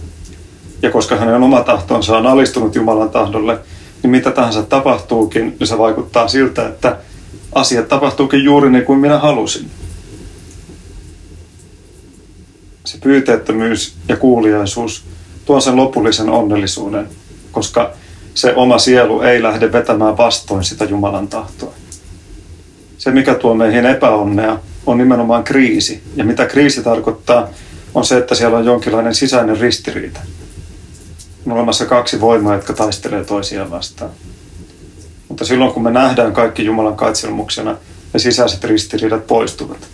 Ja 0.81 0.91
koska 0.91 1.15
hänen 1.15 1.43
oma 1.43 1.61
tahtonsa 1.61 2.17
on 2.17 2.27
alistunut 2.27 2.75
Jumalan 2.75 3.09
tahdolle, 3.09 3.59
niin 4.03 4.11
mitä 4.11 4.31
tahansa 4.31 4.63
tapahtuukin, 4.63 5.55
niin 5.59 5.67
se 5.67 5.77
vaikuttaa 5.77 6.27
siltä, 6.27 6.67
että 6.67 6.97
asiat 7.55 7.87
tapahtuukin 7.87 8.43
juuri 8.43 8.69
niin 8.69 8.85
kuin 8.85 8.99
minä 8.99 9.19
halusin. 9.19 9.71
Se 12.85 12.97
pyyteettömyys 12.97 13.93
ja 14.07 14.17
kuuliaisuus 14.17 15.03
tuo 15.45 15.59
sen 15.59 15.75
lopullisen 15.75 16.29
onnellisuuden, 16.29 17.07
koska 17.51 17.91
se 18.33 18.55
oma 18.55 18.77
sielu 18.77 19.21
ei 19.21 19.43
lähde 19.43 19.71
vetämään 19.71 20.17
vastoin 20.17 20.63
sitä 20.63 20.85
Jumalan 20.85 21.27
tahtoa. 21.27 21.73
Se, 22.97 23.11
mikä 23.11 23.35
tuo 23.35 23.55
meihin 23.55 23.85
epäonnea, 23.85 24.59
on 24.85 24.97
nimenomaan 24.97 25.43
kriisi. 25.43 26.03
Ja 26.15 26.25
mitä 26.25 26.45
kriisi 26.45 26.83
tarkoittaa, 26.83 27.47
on 27.93 28.05
se, 28.05 28.17
että 28.17 28.35
siellä 28.35 28.57
on 28.57 28.65
jonkinlainen 28.65 29.15
sisäinen 29.15 29.59
ristiriita. 29.59 30.19
On 31.45 31.53
olemassa 31.53 31.85
kaksi 31.85 32.21
voimaa, 32.21 32.55
jotka 32.55 32.73
taistelee 32.73 33.23
toisiaan 33.23 33.71
vastaan. 33.71 34.11
Mutta 35.27 35.45
silloin 35.45 35.73
kun 35.73 35.83
me 35.83 35.91
nähdään 35.91 36.33
kaikki 36.33 36.65
Jumalan 36.65 36.95
katselmuksena, 36.95 37.77
ne 38.13 38.19
sisäiset 38.19 38.63
ristiriidat 38.63 39.27
poistuvat. 39.27 39.87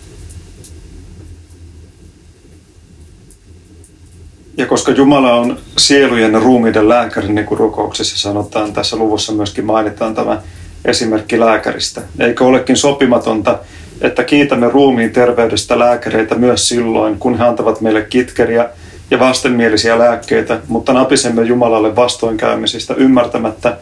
Ja 4.56 4.66
koska 4.66 4.92
Jumala 4.92 5.34
on 5.34 5.58
sielujen 5.78 6.32
ja 6.32 6.38
ruumiiden 6.38 6.88
lääkäri, 6.88 7.28
niin 7.28 7.46
kuin 7.46 7.58
rukouksessa 7.58 8.18
sanotaan, 8.18 8.72
tässä 8.72 8.96
luvussa 8.96 9.32
myöskin 9.32 9.64
mainitaan 9.64 10.14
tämä 10.14 10.42
esimerkki 10.84 11.40
lääkäristä. 11.40 12.02
Eikö 12.18 12.44
olekin 12.44 12.76
sopimatonta, 12.76 13.58
että 14.00 14.24
kiitämme 14.24 14.68
ruumiin 14.68 15.12
terveydestä 15.12 15.78
lääkäreitä 15.78 16.34
myös 16.34 16.68
silloin, 16.68 17.18
kun 17.18 17.38
he 17.38 17.44
antavat 17.44 17.80
meille 17.80 18.02
kitkeriä 18.02 18.68
ja 19.10 19.18
vastenmielisiä 19.18 19.98
lääkkeitä, 19.98 20.60
mutta 20.68 20.92
napisemme 20.92 21.42
Jumalalle 21.42 21.96
vastoinkäymisistä 21.96 22.94
ymmärtämättä, 22.94 23.76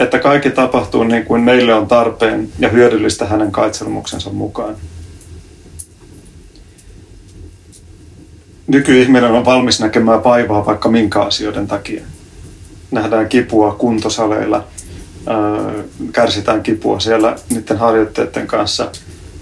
että 0.00 0.18
kaikki 0.18 0.50
tapahtuu 0.50 1.04
niin 1.04 1.24
kuin 1.24 1.42
meille 1.42 1.74
on 1.74 1.86
tarpeen 1.86 2.48
ja 2.58 2.68
hyödyllistä 2.68 3.26
hänen 3.26 3.52
kaitselmuksensa 3.52 4.30
mukaan. 4.30 4.76
nykyihminen 8.72 9.30
on 9.30 9.44
valmis 9.44 9.80
näkemään 9.80 10.24
vaivaa 10.24 10.66
vaikka 10.66 10.88
minkä 10.88 11.20
asioiden 11.20 11.66
takia. 11.66 12.02
Nähdään 12.90 13.28
kipua 13.28 13.74
kuntosaleilla, 13.74 14.64
kärsitään 16.12 16.62
kipua 16.62 17.00
siellä 17.00 17.36
niiden 17.50 17.78
harjoitteiden 17.78 18.46
kanssa. 18.46 18.90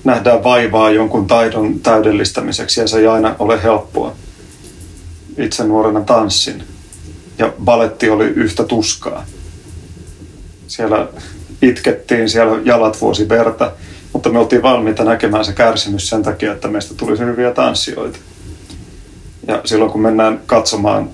Nähdään 0.04 0.44
vaivaa 0.44 0.90
jonkun 0.90 1.26
taidon 1.26 1.80
täydellistämiseksi 1.80 2.80
ja 2.80 2.88
se 2.88 2.98
ei 2.98 3.06
aina 3.06 3.36
ole 3.38 3.62
helppoa. 3.62 4.12
Itse 5.38 5.64
nuorena 5.64 6.00
tanssin 6.00 6.64
ja 7.38 7.52
baletti 7.64 8.10
oli 8.10 8.24
yhtä 8.24 8.64
tuskaa. 8.64 9.24
Siellä 10.66 11.08
itkettiin, 11.62 12.28
siellä 12.28 12.60
jalat 12.64 13.00
vuosi 13.00 13.28
verta, 13.28 13.72
mutta 14.12 14.28
me 14.28 14.38
oltiin 14.38 14.62
valmiita 14.62 15.04
näkemään 15.04 15.44
se 15.44 15.52
kärsimys 15.52 16.08
sen 16.08 16.22
takia, 16.22 16.52
että 16.52 16.68
meistä 16.68 16.94
tulisi 16.94 17.24
hyviä 17.24 17.50
tanssijoita. 17.50 18.18
Ja 19.48 19.60
silloin 19.64 19.90
kun 19.90 20.00
mennään 20.00 20.40
katsomaan 20.46 21.10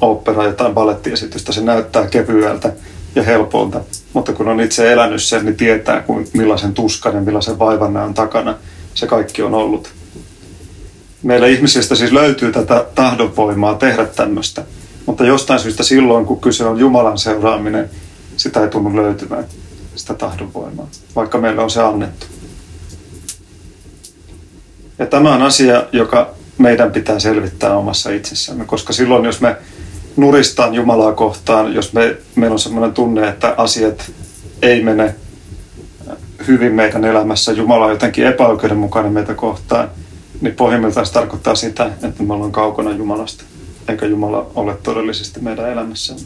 opera 0.00 0.52
tai 0.52 0.72
balettiesitystä, 0.72 1.52
se 1.52 1.60
näyttää 1.60 2.06
kevyeltä 2.06 2.72
ja 3.14 3.22
helpolta. 3.22 3.80
Mutta 4.12 4.32
kun 4.32 4.48
on 4.48 4.60
itse 4.60 4.92
elänyt 4.92 5.22
sen, 5.22 5.44
niin 5.44 5.56
tietää, 5.56 6.00
kuin 6.00 6.28
millaisen 6.32 6.74
tuskan 6.74 7.14
ja 7.14 7.20
millaisen 7.20 7.58
vaivan 7.58 7.96
on 7.96 8.14
takana 8.14 8.54
se 8.96 9.06
kaikki 9.06 9.42
on 9.42 9.54
ollut. 9.54 9.90
Meillä 11.22 11.46
ihmisistä 11.46 11.94
siis 11.94 12.12
löytyy 12.12 12.52
tätä 12.52 12.86
tahdonvoimaa 12.94 13.74
tehdä 13.74 14.06
tämmöistä. 14.06 14.64
Mutta 15.06 15.24
jostain 15.24 15.60
syystä 15.60 15.82
silloin, 15.82 16.26
kun 16.26 16.40
kyse 16.40 16.64
on 16.64 16.78
Jumalan 16.78 17.18
seuraaminen, 17.18 17.90
sitä 18.36 18.62
ei 18.62 18.68
tunnu 18.68 18.96
löytyvän, 18.96 19.44
sitä 19.94 20.14
tahdonvoimaa, 20.14 20.88
vaikka 21.16 21.38
meillä 21.38 21.62
on 21.62 21.70
se 21.70 21.82
annettu. 21.82 22.26
Ja 24.98 25.06
tämä 25.06 25.34
on 25.34 25.42
asia, 25.42 25.84
joka 25.92 26.34
meidän 26.58 26.92
pitää 26.92 27.18
selvittää 27.18 27.76
omassa 27.76 28.10
itsessämme, 28.10 28.64
koska 28.64 28.92
silloin 28.92 29.24
jos 29.24 29.40
me 29.40 29.56
nuristaan 30.16 30.74
Jumalaa 30.74 31.12
kohtaan, 31.12 31.74
jos 31.74 31.92
me, 31.92 32.16
meillä 32.34 32.54
on 32.54 32.58
sellainen 32.58 32.92
tunne, 32.92 33.28
että 33.28 33.54
asiat 33.56 34.12
ei 34.62 34.82
mene 34.82 35.14
hyvin 36.46 36.72
meidän 36.72 37.04
elämässä, 37.04 37.52
Jumala 37.52 37.84
on 37.84 37.90
jotenkin 37.90 38.26
epäoikeudenmukainen 38.26 39.12
meitä 39.12 39.34
kohtaan, 39.34 39.90
niin 40.40 40.54
pohjimmiltaan 40.54 41.06
se 41.06 41.12
tarkoittaa 41.12 41.54
sitä, 41.54 41.90
että 42.02 42.22
me 42.22 42.34
ollaan 42.34 42.52
kaukana 42.52 42.90
Jumalasta, 42.90 43.44
eikä 43.88 44.06
Jumala 44.06 44.50
ole 44.54 44.76
todellisesti 44.82 45.40
meidän 45.40 45.72
elämässämme. 45.72 46.22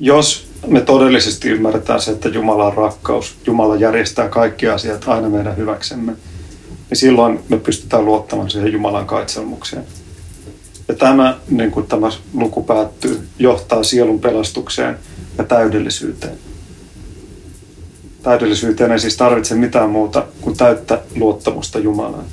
Jos 0.00 0.48
me 0.66 0.80
todellisesti 0.80 1.48
ymmärretään 1.48 2.00
se, 2.00 2.10
että 2.10 2.28
Jumala 2.28 2.66
on 2.66 2.74
rakkaus, 2.74 3.36
Jumala 3.46 3.76
järjestää 3.76 4.28
kaikki 4.28 4.68
asiat 4.68 5.08
aina 5.08 5.28
meidän 5.28 5.56
hyväksemme, 5.56 6.12
niin 6.90 6.98
silloin 6.98 7.40
me 7.48 7.58
pystytään 7.58 8.04
luottamaan 8.04 8.50
siihen 8.50 8.72
Jumalan 8.72 9.06
kaitselmukseen. 9.06 9.84
Ja 10.90 10.96
tämä, 10.96 11.38
niin 11.50 11.70
kuin 11.70 11.86
tämä 11.86 12.08
luku 12.34 12.62
päättyy, 12.62 13.28
johtaa 13.38 13.82
sielun 13.82 14.20
pelastukseen 14.20 14.98
ja 15.38 15.44
täydellisyyteen. 15.44 16.38
Täydellisyyteen 18.22 18.92
ei 18.92 18.98
siis 18.98 19.16
tarvitse 19.16 19.54
mitään 19.54 19.90
muuta 19.90 20.26
kuin 20.40 20.56
täyttä 20.56 21.02
luottamusta 21.16 21.78
Jumalaan. 21.78 22.24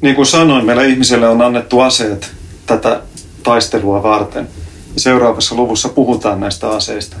Niin 0.00 0.14
kuin 0.14 0.26
sanoin, 0.26 0.66
meillä 0.66 0.84
ihmisille 0.84 1.28
on 1.28 1.42
annettu 1.42 1.80
aseet 1.80 2.30
tätä 2.66 3.02
taistelua 3.42 4.02
varten. 4.02 4.48
Seuraavassa 4.96 5.54
luvussa 5.54 5.88
puhutaan 5.88 6.40
näistä 6.40 6.68
aseista. 6.68 7.16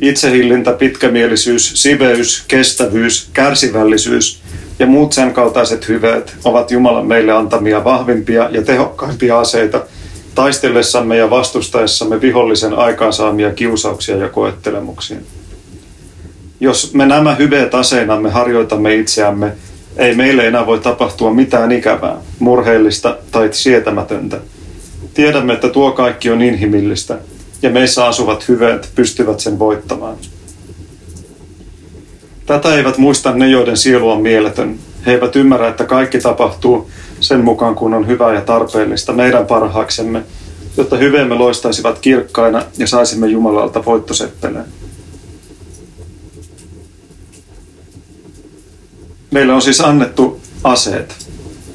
Itsehillintä, 0.00 0.72
pitkämielisyys, 0.72 1.82
siveys, 1.82 2.44
kestävyys, 2.48 3.30
kärsivällisyys 3.32 4.42
ja 4.82 4.86
muut 4.86 5.12
sen 5.12 5.32
kaltaiset 5.32 5.88
hyveet 5.88 6.36
ovat 6.44 6.70
Jumalan 6.70 7.06
meille 7.06 7.32
antamia 7.32 7.84
vahvimpia 7.84 8.48
ja 8.50 8.62
tehokkaimpia 8.62 9.40
aseita 9.40 9.80
taistellessamme 10.34 11.16
ja 11.16 11.30
vastustaessamme 11.30 12.20
vihollisen 12.20 12.74
aikaansaamia 12.74 13.50
kiusauksia 13.50 14.16
ja 14.16 14.28
koettelemuksia. 14.28 15.16
Jos 16.60 16.94
me 16.94 17.06
nämä 17.06 17.34
hyveet 17.34 17.74
aseinamme 17.74 18.30
harjoitamme 18.30 18.94
itseämme, 18.94 19.52
ei 19.96 20.14
meille 20.14 20.46
enää 20.46 20.66
voi 20.66 20.78
tapahtua 20.78 21.34
mitään 21.34 21.72
ikävää, 21.72 22.16
murheellista 22.38 23.16
tai 23.30 23.48
sietämätöntä. 23.52 24.38
Tiedämme, 25.14 25.52
että 25.52 25.68
tuo 25.68 25.92
kaikki 25.92 26.30
on 26.30 26.42
inhimillistä 26.42 27.18
ja 27.62 27.70
meissä 27.70 28.06
asuvat 28.06 28.48
hyveet 28.48 28.90
pystyvät 28.94 29.40
sen 29.40 29.58
voittamaan. 29.58 30.16
Tätä 32.46 32.74
eivät 32.74 32.98
muista 32.98 33.32
ne, 33.32 33.48
joiden 33.48 33.76
sielu 33.76 34.10
on 34.10 34.22
mieletön. 34.22 34.78
He 35.06 35.12
eivät 35.12 35.36
ymmärrä, 35.36 35.68
että 35.68 35.84
kaikki 35.84 36.18
tapahtuu 36.18 36.90
sen 37.20 37.40
mukaan, 37.40 37.74
kun 37.74 37.94
on 37.94 38.06
hyvää 38.06 38.34
ja 38.34 38.40
tarpeellista 38.40 39.12
meidän 39.12 39.46
parhaaksemme, 39.46 40.22
jotta 40.76 40.96
hyveemme 40.96 41.34
loistaisivat 41.34 41.98
kirkkaina 41.98 42.62
ja 42.78 42.86
saisimme 42.86 43.26
Jumalalta 43.26 43.84
voittoseppeleen. 43.84 44.64
Meille 49.30 49.52
on 49.52 49.62
siis 49.62 49.80
annettu 49.80 50.40
aseet. 50.64 51.26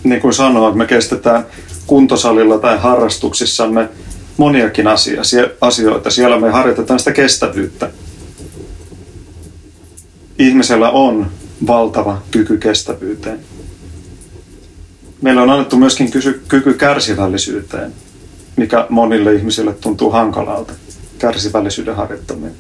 Niin 0.04 0.22
kuin 0.22 0.34
sanoin, 0.34 0.78
me 0.78 0.86
kestetään 0.86 1.46
kuntosalilla 1.88 2.58
tai 2.58 2.78
harrastuksissamme 2.78 3.90
moniakin 4.38 4.86
asioita. 5.62 6.10
Siellä 6.10 6.40
me 6.40 6.50
harjoitetaan 6.50 7.00
sitä 7.00 7.12
kestävyyttä. 7.12 7.90
Ihmisellä 10.39 10.89
on 10.89 11.32
valtava 11.67 12.21
kyky 12.32 12.58
kestävyyteen. 12.58 13.39
Meillä 15.21 15.41
on 15.41 15.50
annettu 15.50 15.78
myöskin 15.78 16.12
kyky 16.47 16.73
kärsivällisyyteen, 16.73 17.93
mikä 18.56 18.88
monille 18.89 19.34
ihmisille 19.34 19.73
tuntuu 19.73 20.10
hankalalta. 20.10 20.73
Kärsivällisyyden 21.19 21.95
harjoittaminen. 21.95 22.56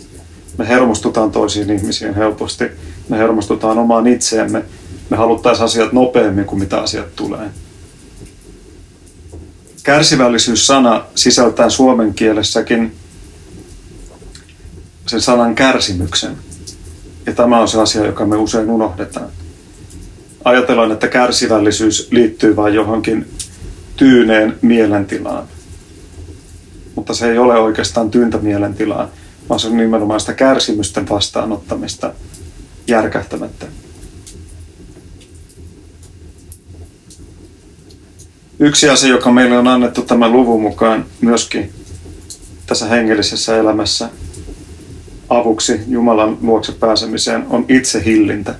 Me 0.57 0.67
hermostutaan 0.67 1.31
toisiin 1.31 1.69
ihmisiin 1.69 2.15
helposti. 2.15 2.65
Me 3.09 3.17
hermostutaan 3.17 3.77
omaan 3.77 4.07
itseemme 4.07 4.63
me 5.09 5.17
haluttaisiin 5.17 5.65
asiat 5.65 5.93
nopeammin 5.93 6.45
kuin 6.45 6.59
mitä 6.59 6.81
asiat 6.81 7.15
tulee. 7.15 7.49
Kärsivällisyys-sana 9.83 11.05
sisältää 11.15 11.69
suomen 11.69 12.13
kielessäkin 12.13 12.95
sen 15.07 15.21
sanan 15.21 15.55
kärsimyksen. 15.55 16.37
Ja 17.27 17.33
tämä 17.33 17.59
on 17.59 17.67
se 17.67 17.81
asia, 17.81 18.05
joka 18.05 18.25
me 18.25 18.35
usein 18.35 18.69
unohdetaan. 18.69 19.29
Ajatellaan, 20.45 20.91
että 20.91 21.07
kärsivällisyys 21.07 22.07
liittyy 22.11 22.55
vain 22.55 22.73
johonkin 22.73 23.31
tyyneen 23.95 24.57
mielentilaan. 24.61 25.47
Mutta 26.95 27.13
se 27.13 27.31
ei 27.31 27.37
ole 27.37 27.59
oikeastaan 27.59 28.11
tyyntä 28.11 28.37
mielentilaa, 28.37 29.09
vaan 29.49 29.59
se 29.59 29.67
on 29.67 29.77
nimenomaan 29.77 30.19
sitä 30.19 30.33
kärsimysten 30.33 31.09
vastaanottamista 31.09 32.13
järkähtämättä. 32.87 33.65
Yksi 38.59 38.89
asia, 38.89 39.09
joka 39.09 39.31
meille 39.31 39.57
on 39.57 39.67
annettu 39.67 40.01
tämän 40.01 40.31
luvun 40.31 40.61
mukaan 40.61 41.05
myöskin 41.21 41.73
tässä 42.67 42.85
hengellisessä 42.85 43.57
elämässä 43.57 44.09
avuksi 45.29 45.79
Jumalan 45.87 46.37
luokse 46.41 46.71
pääsemiseen, 46.71 47.45
on 47.49 47.65
itsehillintä. 47.69 48.55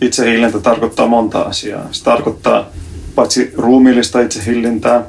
Itsehillintä 0.00 0.58
tarkoittaa 0.58 1.06
monta 1.06 1.40
asiaa. 1.40 1.88
Se 1.92 2.04
tarkoittaa 2.04 2.70
paitsi 3.14 3.52
ruumiillista 3.56 4.20
itsehillintää, 4.20 5.04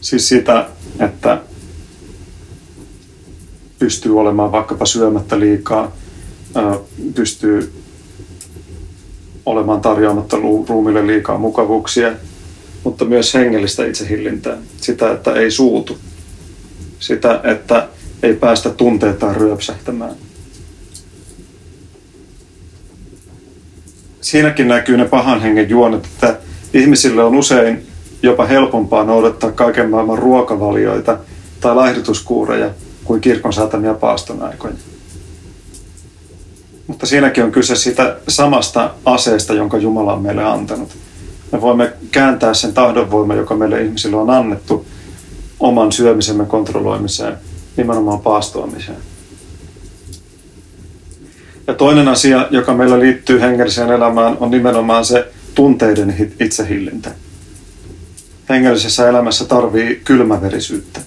siis 0.00 0.28
sitä, 0.28 0.68
että 1.00 1.40
pystyy 3.78 4.20
olemaan 4.20 4.52
vaikkapa 4.52 4.86
syömättä 4.86 5.40
liikaa, 5.40 5.92
pystyy 7.14 7.72
olemaan 9.46 9.80
tarjoamatta 9.80 10.36
ruumille 10.68 11.06
liikaa 11.06 11.38
mukavuuksia, 11.38 12.12
mutta 12.84 13.04
myös 13.04 13.34
hengellistä 13.34 13.86
itsehillintää. 13.86 14.56
Sitä, 14.76 15.12
että 15.12 15.32
ei 15.32 15.50
suutu. 15.50 15.98
Sitä, 16.98 17.40
että 17.44 17.87
ei 18.22 18.34
päästä 18.34 18.70
tunteitaan 18.70 19.36
ryöpsähtämään. 19.36 20.14
Siinäkin 24.20 24.68
näkyy 24.68 24.96
ne 24.96 25.04
pahan 25.04 25.40
hengen 25.40 25.70
juonet, 25.70 26.04
että 26.04 26.36
ihmisille 26.74 27.24
on 27.24 27.34
usein 27.34 27.86
jopa 28.22 28.46
helpompaa 28.46 29.04
noudattaa 29.04 29.52
kaiken 29.52 29.90
maailman 29.90 30.18
ruokavalioita 30.18 31.18
tai 31.60 31.74
laihdutuskuureja 31.74 32.70
kuin 33.04 33.20
kirkon 33.20 33.52
saatamia 33.52 33.94
paaston 33.94 34.42
aikoja. 34.42 34.74
Mutta 36.86 37.06
siinäkin 37.06 37.44
on 37.44 37.52
kyse 37.52 37.76
siitä 37.76 38.16
samasta 38.28 38.90
aseesta, 39.04 39.54
jonka 39.54 39.76
Jumala 39.78 40.14
on 40.14 40.22
meille 40.22 40.44
antanut. 40.44 40.96
Me 41.52 41.60
voimme 41.60 41.92
kääntää 42.10 42.54
sen 42.54 42.74
tahdonvoima, 42.74 43.34
joka 43.34 43.56
meille 43.56 43.82
ihmisille 43.82 44.16
on 44.16 44.30
annettu, 44.30 44.86
oman 45.60 45.92
syömisemme 45.92 46.44
kontrolloimiseen, 46.44 47.38
nimenomaan 47.78 48.20
paastoamiseen. 48.20 48.98
Ja 51.66 51.74
toinen 51.74 52.08
asia, 52.08 52.48
joka 52.50 52.74
meillä 52.74 53.00
liittyy 53.00 53.40
hengelliseen 53.40 53.90
elämään, 53.90 54.36
on 54.40 54.50
nimenomaan 54.50 55.04
se 55.04 55.32
tunteiden 55.54 56.32
itsehillintä. 56.40 57.10
Hengellisessä 58.48 59.08
elämässä 59.08 59.44
tarvii 59.44 60.00
kylmäverisyyttä. 60.04 61.00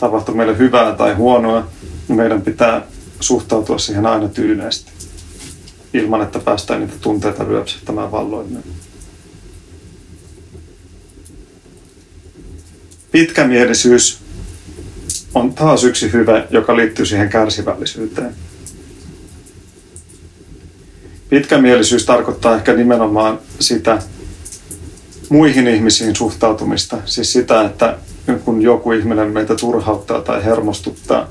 Tapahtuu 0.00 0.34
meille 0.34 0.58
hyvää 0.58 0.94
tai 0.94 1.14
huonoa, 1.14 1.66
niin 2.08 2.16
meidän 2.16 2.42
pitää 2.42 2.82
suhtautua 3.20 3.78
siihen 3.78 4.06
aina 4.06 4.28
tyyneesti, 4.28 4.92
ilman 5.94 6.22
että 6.22 6.38
päästään 6.38 6.80
niitä 6.80 6.94
tunteita 7.00 7.44
ryöpsähtämään 7.44 8.12
valloilleen. 8.12 8.64
Pitkämielisyys 13.12 14.23
on 15.34 15.54
taas 15.54 15.84
yksi 15.84 16.12
hyvä, 16.12 16.46
joka 16.50 16.76
liittyy 16.76 17.06
siihen 17.06 17.28
kärsivällisyyteen. 17.28 18.34
Pitkämielisyys 21.28 22.06
tarkoittaa 22.06 22.56
ehkä 22.56 22.74
nimenomaan 22.74 23.38
sitä 23.60 24.02
muihin 25.28 25.68
ihmisiin 25.68 26.16
suhtautumista. 26.16 26.96
Siis 27.04 27.32
sitä, 27.32 27.64
että 27.64 27.96
kun 28.44 28.62
joku 28.62 28.92
ihminen 28.92 29.30
meitä 29.30 29.54
turhauttaa 29.54 30.20
tai 30.20 30.44
hermostuttaa, 30.44 31.28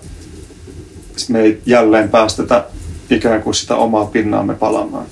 me 1.29 1.41
ei 1.41 1.61
jälleen 1.65 2.09
päästetä 2.09 2.65
ikään 3.09 3.43
kuin 3.43 3.53
sitä 3.53 3.75
omaa 3.75 4.05
pinnaamme 4.05 4.55
palamaan. 4.55 5.05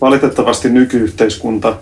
Valitettavasti 0.00 0.70
nykyyhteiskunta 0.70 1.76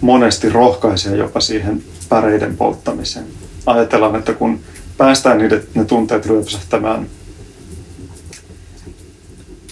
monesti 0.00 0.48
rohkaisee 0.48 1.16
jopa 1.16 1.40
siihen 1.40 1.82
päreiden 2.08 2.56
polttamiseen. 2.56 3.26
Ajatellaan, 3.66 4.16
että 4.16 4.32
kun 4.32 4.60
päästään 4.96 5.38
niiden, 5.38 5.62
ne 5.74 5.84
tunteet 5.84 6.26
ryöpsähtämään, 6.26 7.06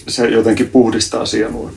se 0.07 0.27
jotenkin 0.27 0.69
puhdistaa 0.69 1.25
sielua. 1.25 1.71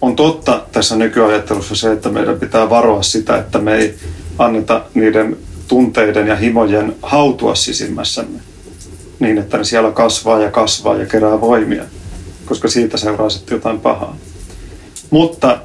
On 0.00 0.16
totta 0.16 0.66
tässä 0.72 0.96
nykyajattelussa 0.96 1.74
se, 1.74 1.92
että 1.92 2.08
meidän 2.08 2.40
pitää 2.40 2.70
varoa 2.70 3.02
sitä, 3.02 3.38
että 3.38 3.58
me 3.58 3.74
ei 3.74 3.94
anneta 4.38 4.84
niiden 4.94 5.36
tunteiden 5.68 6.26
ja 6.26 6.36
himojen 6.36 6.96
hautua 7.02 7.54
sisimmässämme 7.54 8.40
niin, 9.20 9.38
että 9.38 9.58
ne 9.58 9.64
siellä 9.64 9.90
kasvaa 9.90 10.40
ja 10.42 10.50
kasvaa 10.50 10.96
ja 10.96 11.06
kerää 11.06 11.40
voimia, 11.40 11.84
koska 12.46 12.68
siitä 12.68 12.96
seuraa 12.96 13.30
sitten 13.30 13.56
jotain 13.56 13.80
pahaa. 13.80 14.16
Mutta 15.10 15.60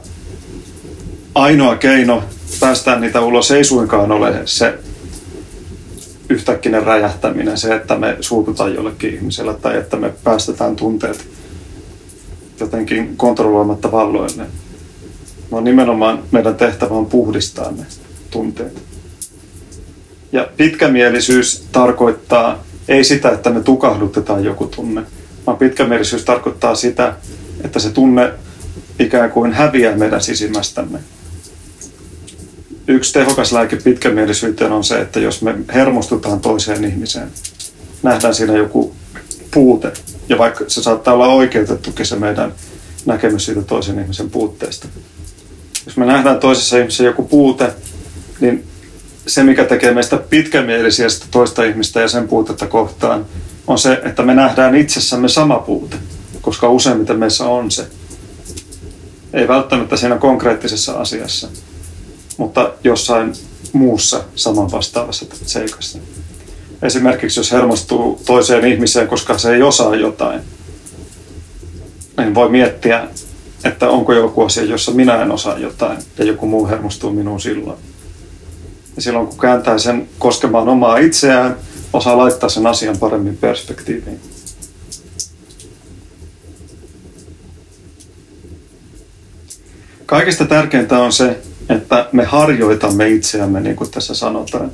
ainoa 1.36 1.76
keino 1.76 2.24
päästään 2.62 3.02
niitä 3.02 3.22
ulos 3.22 3.52
ei 3.52 3.64
suinkaan 3.64 4.12
ole 4.12 4.42
se 4.46 4.80
yhtäkkinen 6.30 6.84
räjähtäminen, 6.84 7.58
se, 7.58 7.76
että 7.76 7.98
me 7.98 8.18
suututaan 8.20 8.76
jollekin 8.76 9.14
ihmiselle 9.14 9.54
tai 9.54 9.78
että 9.78 9.98
me 9.98 10.14
päästetään 10.24 10.76
tunteet 10.76 11.28
jotenkin 12.60 13.18
kontrolloimatta 13.18 13.92
valloille. 13.92 14.46
Vaan 15.52 15.64
nimenomaan 15.64 16.24
meidän 16.32 16.56
tehtävä 16.56 16.94
on 16.94 17.06
puhdistaa 17.06 17.72
ne 17.72 17.86
tunteet. 18.30 18.84
Ja 20.32 20.50
pitkämielisyys 20.58 21.68
tarkoittaa 21.72 22.64
ei 22.88 23.04
sitä, 23.04 23.30
että 23.30 23.50
me 23.50 23.62
tukahdutetaan 23.62 24.44
joku 24.44 24.66
tunne, 24.66 25.02
vaan 25.48 25.58
pitkämielisyys 25.58 26.26
tarkoittaa 26.26 26.76
sitä, 26.76 27.16
että 27.64 27.80
se 27.80 27.90
tunne 27.90 28.34
ikään 29.00 29.32
kuin 29.32 29.54
häviää 29.54 29.96
meidän 29.96 30.22
sisimmästämme 30.22 31.00
yksi 32.88 33.14
tehokas 33.14 33.52
lääke 33.52 33.76
pitkämielisyyteen 33.76 34.72
on 34.72 34.84
se, 34.84 35.02
että 35.02 35.20
jos 35.20 35.42
me 35.42 35.56
hermostutaan 35.74 36.40
toiseen 36.40 36.84
ihmiseen, 36.84 37.28
nähdään 38.04 38.36
siinä 38.36 38.54
joku 38.54 38.96
puute, 39.52 39.94
ja 40.30 40.38
vaikka 40.38 40.66
se 40.68 40.84
saattaa 40.84 41.14
olla 41.14 41.28
oikeutettukin 41.28 42.06
se 42.06 42.16
meidän 42.16 42.54
näkemys 43.06 43.46
siitä 43.46 43.62
toisen 43.62 44.00
ihmisen 44.00 44.30
puutteesta. 44.30 44.88
Jos 45.86 45.98
me 45.98 46.06
nähdään 46.06 46.40
toisessa 46.40 46.78
ihmisessä 46.78 47.04
joku 47.04 47.24
puute, 47.24 47.74
niin 48.40 48.64
se, 49.28 49.44
mikä 49.44 49.66
tekee 49.66 49.94
meistä 49.94 50.18
pitkämielisiä 50.18 51.10
sitä 51.10 51.26
toista 51.32 51.64
ihmistä 51.64 52.02
ja 52.02 52.08
sen 52.08 52.28
puutetta 52.28 52.68
kohtaan, 52.68 53.26
on 53.68 53.78
se, 53.78 54.02
että 54.06 54.24
me 54.24 54.34
nähdään 54.34 54.76
itsessämme 54.76 55.28
sama 55.28 55.60
puute, 55.60 55.98
koska 56.42 56.70
useimmiten 56.70 57.20
meissä 57.20 57.46
on 57.46 57.72
se. 57.72 57.88
Ei 59.34 59.48
välttämättä 59.48 59.98
siinä 59.98 60.18
konkreettisessa 60.18 60.94
asiassa, 60.94 61.48
mutta 62.38 62.74
jossain 62.84 63.34
muussa 63.74 64.24
saman 64.36 64.72
vastaavassa 64.72 65.26
seikassa. 65.46 66.00
Esimerkiksi 66.82 67.40
jos 67.40 67.52
hermostuu 67.52 68.22
toiseen 68.26 68.66
ihmiseen, 68.66 69.08
koska 69.08 69.38
se 69.38 69.54
ei 69.56 69.62
osaa 69.62 69.96
jotain, 69.96 70.42
niin 72.18 72.36
voi 72.36 72.50
miettiä, 72.50 73.08
että 73.64 73.90
onko 73.90 74.14
joku 74.14 74.42
asia, 74.42 74.64
jossa 74.64 74.92
minä 74.92 75.22
en 75.22 75.32
osaa 75.32 75.58
jotain 75.58 75.98
ja 76.18 76.26
joku 76.26 76.48
muu 76.48 76.68
hermostuu 76.68 77.12
minuun 77.14 77.42
silloin. 77.42 77.78
Ja 78.96 79.02
silloin 79.02 79.28
kun 79.28 79.40
kääntää 79.40 79.78
sen 79.78 80.10
koskemaan 80.20 80.70
omaa 80.70 80.98
itseään, 80.98 81.58
osaa 81.94 82.18
laittaa 82.18 82.50
sen 82.50 82.68
asian 82.68 82.98
paremmin 82.98 83.38
perspektiiviin. 83.38 84.20
Kaikista 90.06 90.46
tärkeintä 90.46 91.00
on 91.00 91.12
se, 91.12 91.38
että 91.72 92.10
me 92.12 92.24
harjoitamme 92.24 93.10
itseämme, 93.10 93.60
niin 93.60 93.76
kuin 93.76 93.92
tässä 93.92 94.16
sanotaan. 94.16 94.72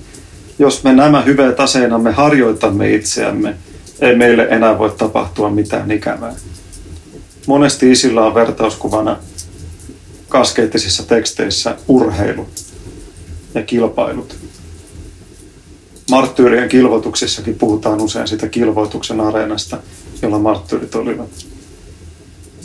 Jos 0.59 0.83
me 0.83 0.93
nämä 0.93 1.21
hyveet 1.21 1.59
aseina 1.59 1.97
me 1.97 2.11
harjoitamme 2.11 2.93
itseämme, 2.93 3.55
ei 4.01 4.15
meille 4.15 4.47
enää 4.49 4.79
voi 4.79 4.91
tapahtua 4.97 5.49
mitään 5.49 5.91
ikävää. 5.91 6.33
Monesti 7.47 7.91
isillä 7.91 8.25
on 8.25 8.35
vertauskuvana 8.35 9.17
kaskeettisissa 10.29 11.03
teksteissä 11.03 11.75
urheilu 11.87 12.47
ja 13.55 13.63
kilpailut. 13.63 14.35
Marttyyrien 16.11 16.69
kilvoituksissakin 16.69 17.55
puhutaan 17.55 18.01
usein 18.01 18.27
sitä 18.27 18.47
kilvoituksen 18.47 19.21
areenasta, 19.21 19.77
jolla 20.21 20.39
marttyyrit 20.39 20.95
olivat. 20.95 21.29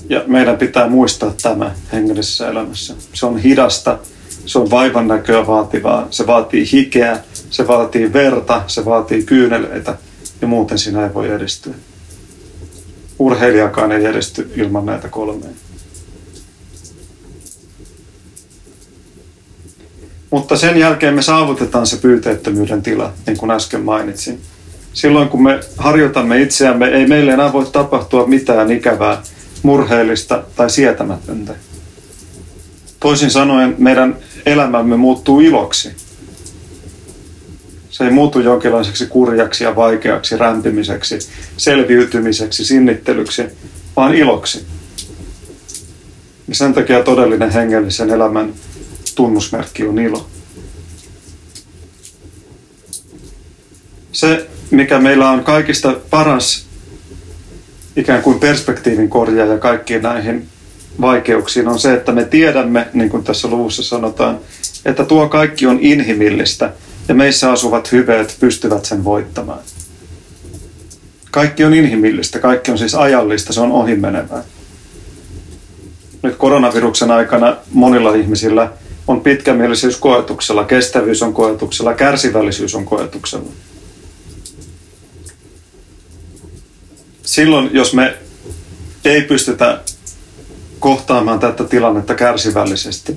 Ja 0.08 0.24
meidän 0.26 0.56
pitää 0.56 0.88
muistaa 0.88 1.34
tämä 1.42 1.74
hengellisessä 1.92 2.50
elämässä. 2.50 2.94
Se 3.14 3.26
on 3.26 3.38
hidasta, 3.38 3.98
se 4.46 4.58
on 4.58 4.70
vaivan 4.70 5.08
näköä 5.08 5.46
vaativaa, 5.46 6.06
se 6.10 6.26
vaatii 6.26 6.72
hikeä, 6.72 7.20
se 7.50 7.68
vaatii 7.68 8.12
verta, 8.12 8.62
se 8.66 8.84
vaatii 8.84 9.22
kyyneleitä 9.22 9.96
ja 10.40 10.46
muuten 10.48 10.78
sinä 10.78 11.06
ei 11.06 11.14
voi 11.14 11.30
edistyä. 11.30 11.74
Urheilijakaan 13.18 13.92
ei 13.92 14.04
edisty 14.04 14.52
ilman 14.56 14.86
näitä 14.86 15.08
kolmea. 15.08 15.50
Mutta 20.30 20.56
sen 20.56 20.78
jälkeen 20.78 21.14
me 21.14 21.22
saavutetaan 21.22 21.86
se 21.86 21.96
pyyteettömyyden 21.96 22.82
tila, 22.82 23.12
niin 23.26 23.36
kuin 23.36 23.50
äsken 23.50 23.84
mainitsin. 23.84 24.40
Silloin 24.92 25.28
kun 25.28 25.42
me 25.42 25.60
harjoitamme 25.76 26.42
itseämme, 26.42 26.86
ei 26.86 27.06
meille 27.06 27.32
enää 27.32 27.52
voi 27.52 27.66
tapahtua 27.72 28.26
mitään 28.26 28.72
ikävää, 28.72 29.22
murheellista 29.62 30.44
tai 30.56 30.70
sietämätöntä. 30.70 31.54
Toisin 33.02 33.30
sanoen 33.30 33.74
meidän 33.78 34.16
elämämme 34.46 34.96
muuttuu 34.96 35.40
iloksi. 35.40 35.90
Se 37.90 38.04
ei 38.04 38.10
muutu 38.10 38.40
jonkinlaiseksi 38.40 39.06
kurjaksi 39.06 39.64
ja 39.64 39.76
vaikeaksi 39.76 40.36
rämpimiseksi, 40.36 41.18
selviytymiseksi, 41.56 42.64
sinnittelyksi, 42.64 43.42
vaan 43.96 44.14
iloksi. 44.14 44.66
Ja 46.48 46.54
sen 46.54 46.74
takia 46.74 47.02
todellinen 47.02 47.50
hengellisen 47.50 48.10
elämän 48.10 48.52
tunnusmerkki 49.14 49.86
on 49.86 49.98
ilo. 49.98 50.26
Se, 54.12 54.46
mikä 54.70 54.98
meillä 54.98 55.30
on 55.30 55.44
kaikista 55.44 55.96
paras 56.10 56.66
ikään 57.96 58.22
kuin 58.22 58.40
perspektiivin 58.40 59.08
korjaaja 59.08 59.58
kaikkiin 59.58 60.02
näihin 60.02 60.51
vaikeuksiin 61.00 61.68
on 61.68 61.78
se, 61.80 61.94
että 61.94 62.12
me 62.12 62.24
tiedämme, 62.24 62.88
niin 62.92 63.10
kuin 63.10 63.24
tässä 63.24 63.48
luvussa 63.48 63.82
sanotaan, 63.82 64.38
että 64.84 65.04
tuo 65.04 65.28
kaikki 65.28 65.66
on 65.66 65.78
inhimillistä 65.80 66.72
ja 67.08 67.14
meissä 67.14 67.52
asuvat 67.52 67.92
hyveet 67.92 68.36
pystyvät 68.40 68.84
sen 68.84 69.04
voittamaan. 69.04 69.60
Kaikki 71.30 71.64
on 71.64 71.74
inhimillistä, 71.74 72.38
kaikki 72.38 72.70
on 72.70 72.78
siis 72.78 72.94
ajallista, 72.94 73.52
se 73.52 73.60
on 73.60 73.72
ohimenevää. 73.72 74.44
Nyt 76.22 76.36
koronaviruksen 76.36 77.10
aikana 77.10 77.56
monilla 77.72 78.14
ihmisillä 78.14 78.70
on 79.08 79.20
pitkämielisyys 79.20 79.96
koetuksella, 79.96 80.64
kestävyys 80.64 81.22
on 81.22 81.34
koetuksella, 81.34 81.94
kärsivällisyys 81.94 82.74
on 82.74 82.84
koetuksella. 82.84 83.48
Silloin, 87.22 87.70
jos 87.72 87.94
me 87.94 88.16
ei 89.04 89.22
pystytä 89.22 89.80
kohtaamaan 90.82 91.38
tätä 91.40 91.64
tilannetta 91.64 92.14
kärsivällisesti, 92.14 93.16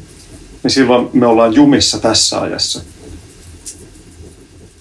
niin 0.64 0.72
silloin 0.72 1.10
me 1.14 1.26
ollaan 1.28 1.54
jumissa 1.54 2.00
tässä 2.00 2.42
ajassa. 2.42 2.82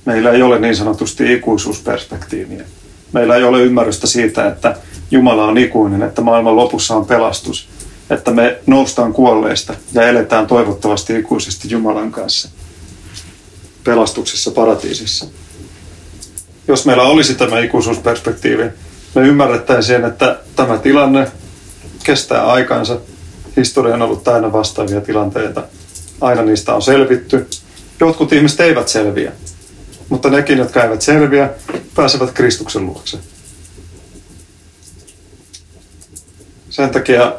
Meillä 0.05 0.31
ei 0.31 0.42
ole 0.42 0.59
niin 0.59 0.77
sanotusti 0.77 1.33
ikuisuusperspektiiviä. 1.33 2.64
Meillä 3.12 3.37
ei 3.37 3.44
ole 3.44 3.62
ymmärrystä 3.62 4.07
siitä, 4.07 4.49
että 4.49 4.77
Jumala 5.11 5.44
on 5.44 5.59
ikuinen, 5.59 6.03
että 6.03 6.23
maailman 6.23 6.57
lopussa 6.57 6.97
on 6.97 7.07
pelastus, 7.07 7.68
että 8.11 8.31
me 8.31 8.59
noustaan 8.66 9.12
kuolleista 9.12 9.75
ja 9.92 10.09
eletään 10.09 10.47
toivottavasti 10.47 11.18
ikuisesti 11.18 11.70
Jumalan 11.70 12.12
kanssa 12.12 12.49
pelastuksessa 13.85 14.51
paratiisissa. 14.51 15.27
Jos 16.68 16.87
meillä 16.87 17.03
olisi 17.03 17.35
tämä 17.35 17.59
ikuisuusperspektiivi, 17.59 18.64
me 19.14 19.23
ymmärrettäisiin, 19.23 20.05
että 20.05 20.38
tämä 20.57 20.79
tilanne 20.79 21.33
kestää 22.05 22.47
aikansa. 22.47 22.99
Historia 23.57 23.95
on 23.95 24.03
ollut 24.03 24.25
täynnä 24.25 24.53
vastaavia 24.53 25.01
tilanteita. 25.01 25.62
Aina 26.21 26.43
niistä 26.43 26.75
on 26.75 26.83
selvitty. 26.83 27.47
Jotkut 28.01 28.33
ihmiset 28.33 28.61
eivät 28.61 28.88
selviä, 28.88 29.33
mutta 30.09 30.31
nekin, 30.31 30.59
jotka 30.59 30.85
eivät 30.85 31.03
selviä, 31.03 31.51
pääsevät 31.95 32.31
Kristuksen 32.31 32.87
luokse. 32.87 33.19
Sen 36.71 36.90
takia 36.90 37.33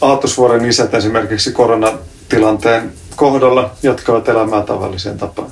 Aattosvuoren 0.00 0.64
isät 0.64 0.94
esimerkiksi 0.94 1.52
koronatilanteen 1.52 2.92
kohdalla 3.16 3.70
jatkavat 3.82 4.28
elämää 4.28 4.62
tavalliseen 4.62 5.18
tapaan. 5.18 5.50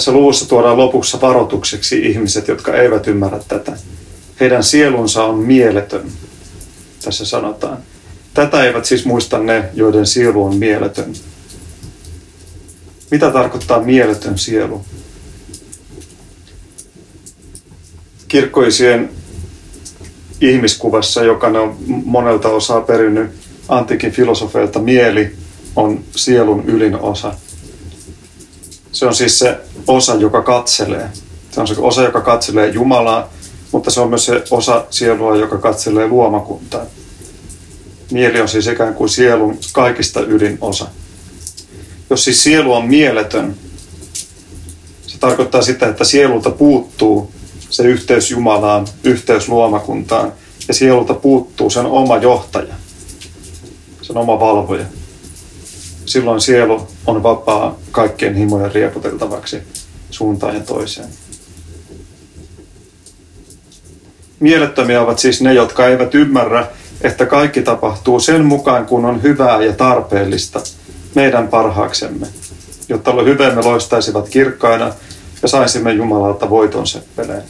Tässä 0.00 0.12
luvussa 0.12 0.48
tuodaan 0.48 0.76
lopussa 0.76 1.20
varoitukseksi 1.20 1.98
ihmiset, 1.98 2.48
jotka 2.48 2.74
eivät 2.74 3.06
ymmärrä 3.06 3.40
tätä. 3.48 3.76
Heidän 4.40 4.64
sielunsa 4.64 5.24
on 5.24 5.38
mieletön, 5.38 6.10
tässä 7.04 7.24
sanotaan. 7.24 7.78
Tätä 8.34 8.64
eivät 8.64 8.84
siis 8.84 9.04
muista 9.04 9.38
ne, 9.38 9.64
joiden 9.74 10.06
sielu 10.06 10.44
on 10.44 10.56
mieletön. 10.56 11.12
Mitä 13.10 13.30
tarkoittaa 13.30 13.82
mieletön 13.82 14.38
sielu? 14.38 14.84
Kirkkoisien 18.28 19.10
ihmiskuvassa, 20.40 21.24
joka 21.24 21.50
ne 21.50 21.58
on 21.58 21.76
monelta 22.04 22.48
osaa 22.48 22.80
perinnyt 22.80 23.30
antiikin 23.68 24.12
filosofeilta, 24.12 24.78
mieli 24.78 25.36
on 25.76 26.04
sielun 26.16 26.64
ylin 26.66 27.00
osa. 27.00 27.34
Se 28.92 29.06
on 29.06 29.14
siis 29.14 29.38
se 29.38 29.58
osa, 29.86 30.14
joka 30.14 30.42
katselee. 30.42 31.08
Se 31.50 31.60
on 31.60 31.68
se 31.68 31.74
osa, 31.78 32.02
joka 32.02 32.20
katselee 32.20 32.68
Jumalaa, 32.68 33.32
mutta 33.72 33.90
se 33.90 34.00
on 34.00 34.08
myös 34.08 34.26
se 34.26 34.44
osa 34.50 34.86
sielua, 34.90 35.36
joka 35.36 35.58
katselee 35.58 36.08
luomakuntaa. 36.08 36.84
Mieli 38.10 38.40
on 38.40 38.48
siis 38.48 38.66
ikään 38.66 38.94
kuin 38.94 39.08
sielun 39.08 39.58
kaikista 39.72 40.20
ydin 40.20 40.58
osa. 40.60 40.86
Jos 42.10 42.24
siis 42.24 42.42
sielu 42.42 42.72
on 42.72 42.88
mieletön, 42.88 43.56
se 45.06 45.18
tarkoittaa 45.18 45.62
sitä, 45.62 45.86
että 45.86 46.04
sielulta 46.04 46.50
puuttuu 46.50 47.32
se 47.70 47.82
yhteys 47.82 48.30
Jumalaan, 48.30 48.86
yhteys 49.04 49.48
luomakuntaan, 49.48 50.32
ja 50.68 50.74
sielulta 50.74 51.14
puuttuu 51.14 51.70
sen 51.70 51.86
oma 51.86 52.16
johtaja, 52.16 52.74
sen 54.02 54.16
oma 54.16 54.40
valvoja. 54.40 54.84
Silloin 56.10 56.40
sielu 56.40 56.88
on 57.06 57.22
vapaa 57.22 57.78
kaikkien 57.90 58.34
himojen 58.34 58.72
rieputeltavaksi 58.72 59.62
suuntaan 60.10 60.54
ja 60.54 60.60
toiseen. 60.60 61.08
Mielettömiä 64.40 65.02
ovat 65.02 65.18
siis 65.18 65.40
ne, 65.42 65.54
jotka 65.54 65.86
eivät 65.86 66.14
ymmärrä, 66.14 66.66
että 67.00 67.26
kaikki 67.26 67.62
tapahtuu 67.62 68.20
sen 68.20 68.44
mukaan, 68.44 68.86
kun 68.86 69.04
on 69.04 69.22
hyvää 69.22 69.62
ja 69.62 69.72
tarpeellista 69.72 70.60
meidän 71.14 71.48
parhaaksemme, 71.48 72.26
jotta 72.88 73.12
hyveemme 73.12 73.62
loistaisivat 73.62 74.28
kirkkaina 74.28 74.92
ja 75.42 75.48
saisimme 75.48 75.92
Jumalalta 75.92 76.50
voiton 76.50 76.86
seppeleen. 76.86 77.42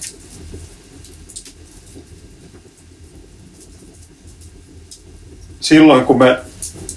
Silloin 5.61 6.05
kun 6.05 6.19
me 6.19 6.39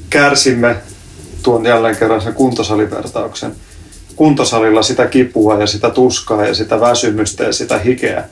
kärsimme 0.09 0.75
tuon 1.43 1.65
jälleen 1.65 1.97
kerran 1.97 2.21
sen 2.21 2.33
kuntosalivertauksen, 2.33 3.55
kuntosalilla 4.15 4.81
sitä 4.81 5.05
kipua 5.07 5.59
ja 5.59 5.67
sitä 5.67 5.89
tuskaa 5.89 6.45
ja 6.45 6.55
sitä 6.55 6.79
väsymystä 6.79 7.43
ja 7.43 7.53
sitä 7.53 7.79
hikeä, 7.79 8.23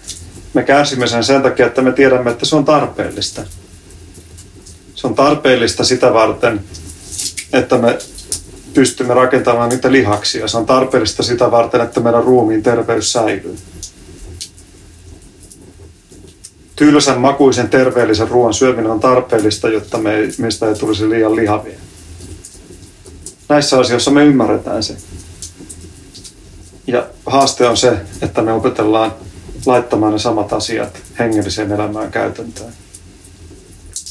me 0.54 0.63
kärsimme 0.63 1.08
sen 1.08 1.24
sen 1.24 1.41
takia, 1.41 1.65
että 1.65 1.82
me 1.82 1.91
tiedämme, 1.91 2.32
että 2.32 2.45
se 2.45 2.56
on 2.56 2.65
tarpeellista. 2.65 3.41
Se 4.95 5.08
on 5.08 5.15
tarpeellista 5.15 5.84
sitä 5.84 6.13
varten, 6.13 6.62
että 7.54 7.78
me 7.78 7.97
pystymme 8.74 9.13
rakentamaan 9.13 9.69
niitä 9.69 9.91
lihaksia. 9.91 10.47
Se 10.47 10.58
on 10.58 10.65
tarpeellista 10.65 11.24
sitä 11.24 11.52
varten, 11.52 11.82
että 11.82 12.00
meidän 12.00 12.24
ruumiin 12.24 12.63
terveys 12.63 13.13
säilyy. 13.13 13.58
Tylsän, 16.76 17.19
makuisen, 17.19 17.69
terveellisen 17.69 18.28
ruoan 18.28 18.54
syöminen 18.54 18.91
on 18.91 19.00
tarpeellista, 19.00 19.69
jotta 19.69 19.97
me 19.97 20.15
ei, 20.15 20.30
meistä 20.38 20.67
ei 20.67 20.76
tulisi 20.76 21.10
liian 21.10 21.36
lihavia. 21.36 21.80
Näissä 23.52 23.80
asioissa 23.80 24.12
me 24.12 24.26
ymmärretään 24.26 24.84
se. 24.84 24.98
Ja 26.88 27.08
haaste 27.26 27.68
on 27.68 27.78
se, 27.78 27.98
että 28.22 28.42
me 28.42 28.54
opetellaan 28.54 29.14
laittamaan 29.66 30.14
ne 30.14 30.20
samat 30.20 30.54
asiat 30.54 31.02
hengelliseen 31.20 31.72
elämään 31.72 32.12
käytäntöön. 32.12 32.74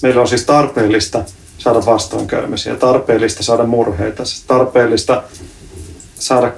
Meillä 0.03 0.21
on 0.21 0.29
siis 0.29 0.45
tarpeellista 0.45 1.25
saada 1.59 1.87
vastoinkäymisiä, 1.87 2.77
tarpeellista 2.77 3.43
saada 3.43 3.65
murheita, 3.65 4.23
tarpeellista 4.47 5.23
saada 6.19 6.53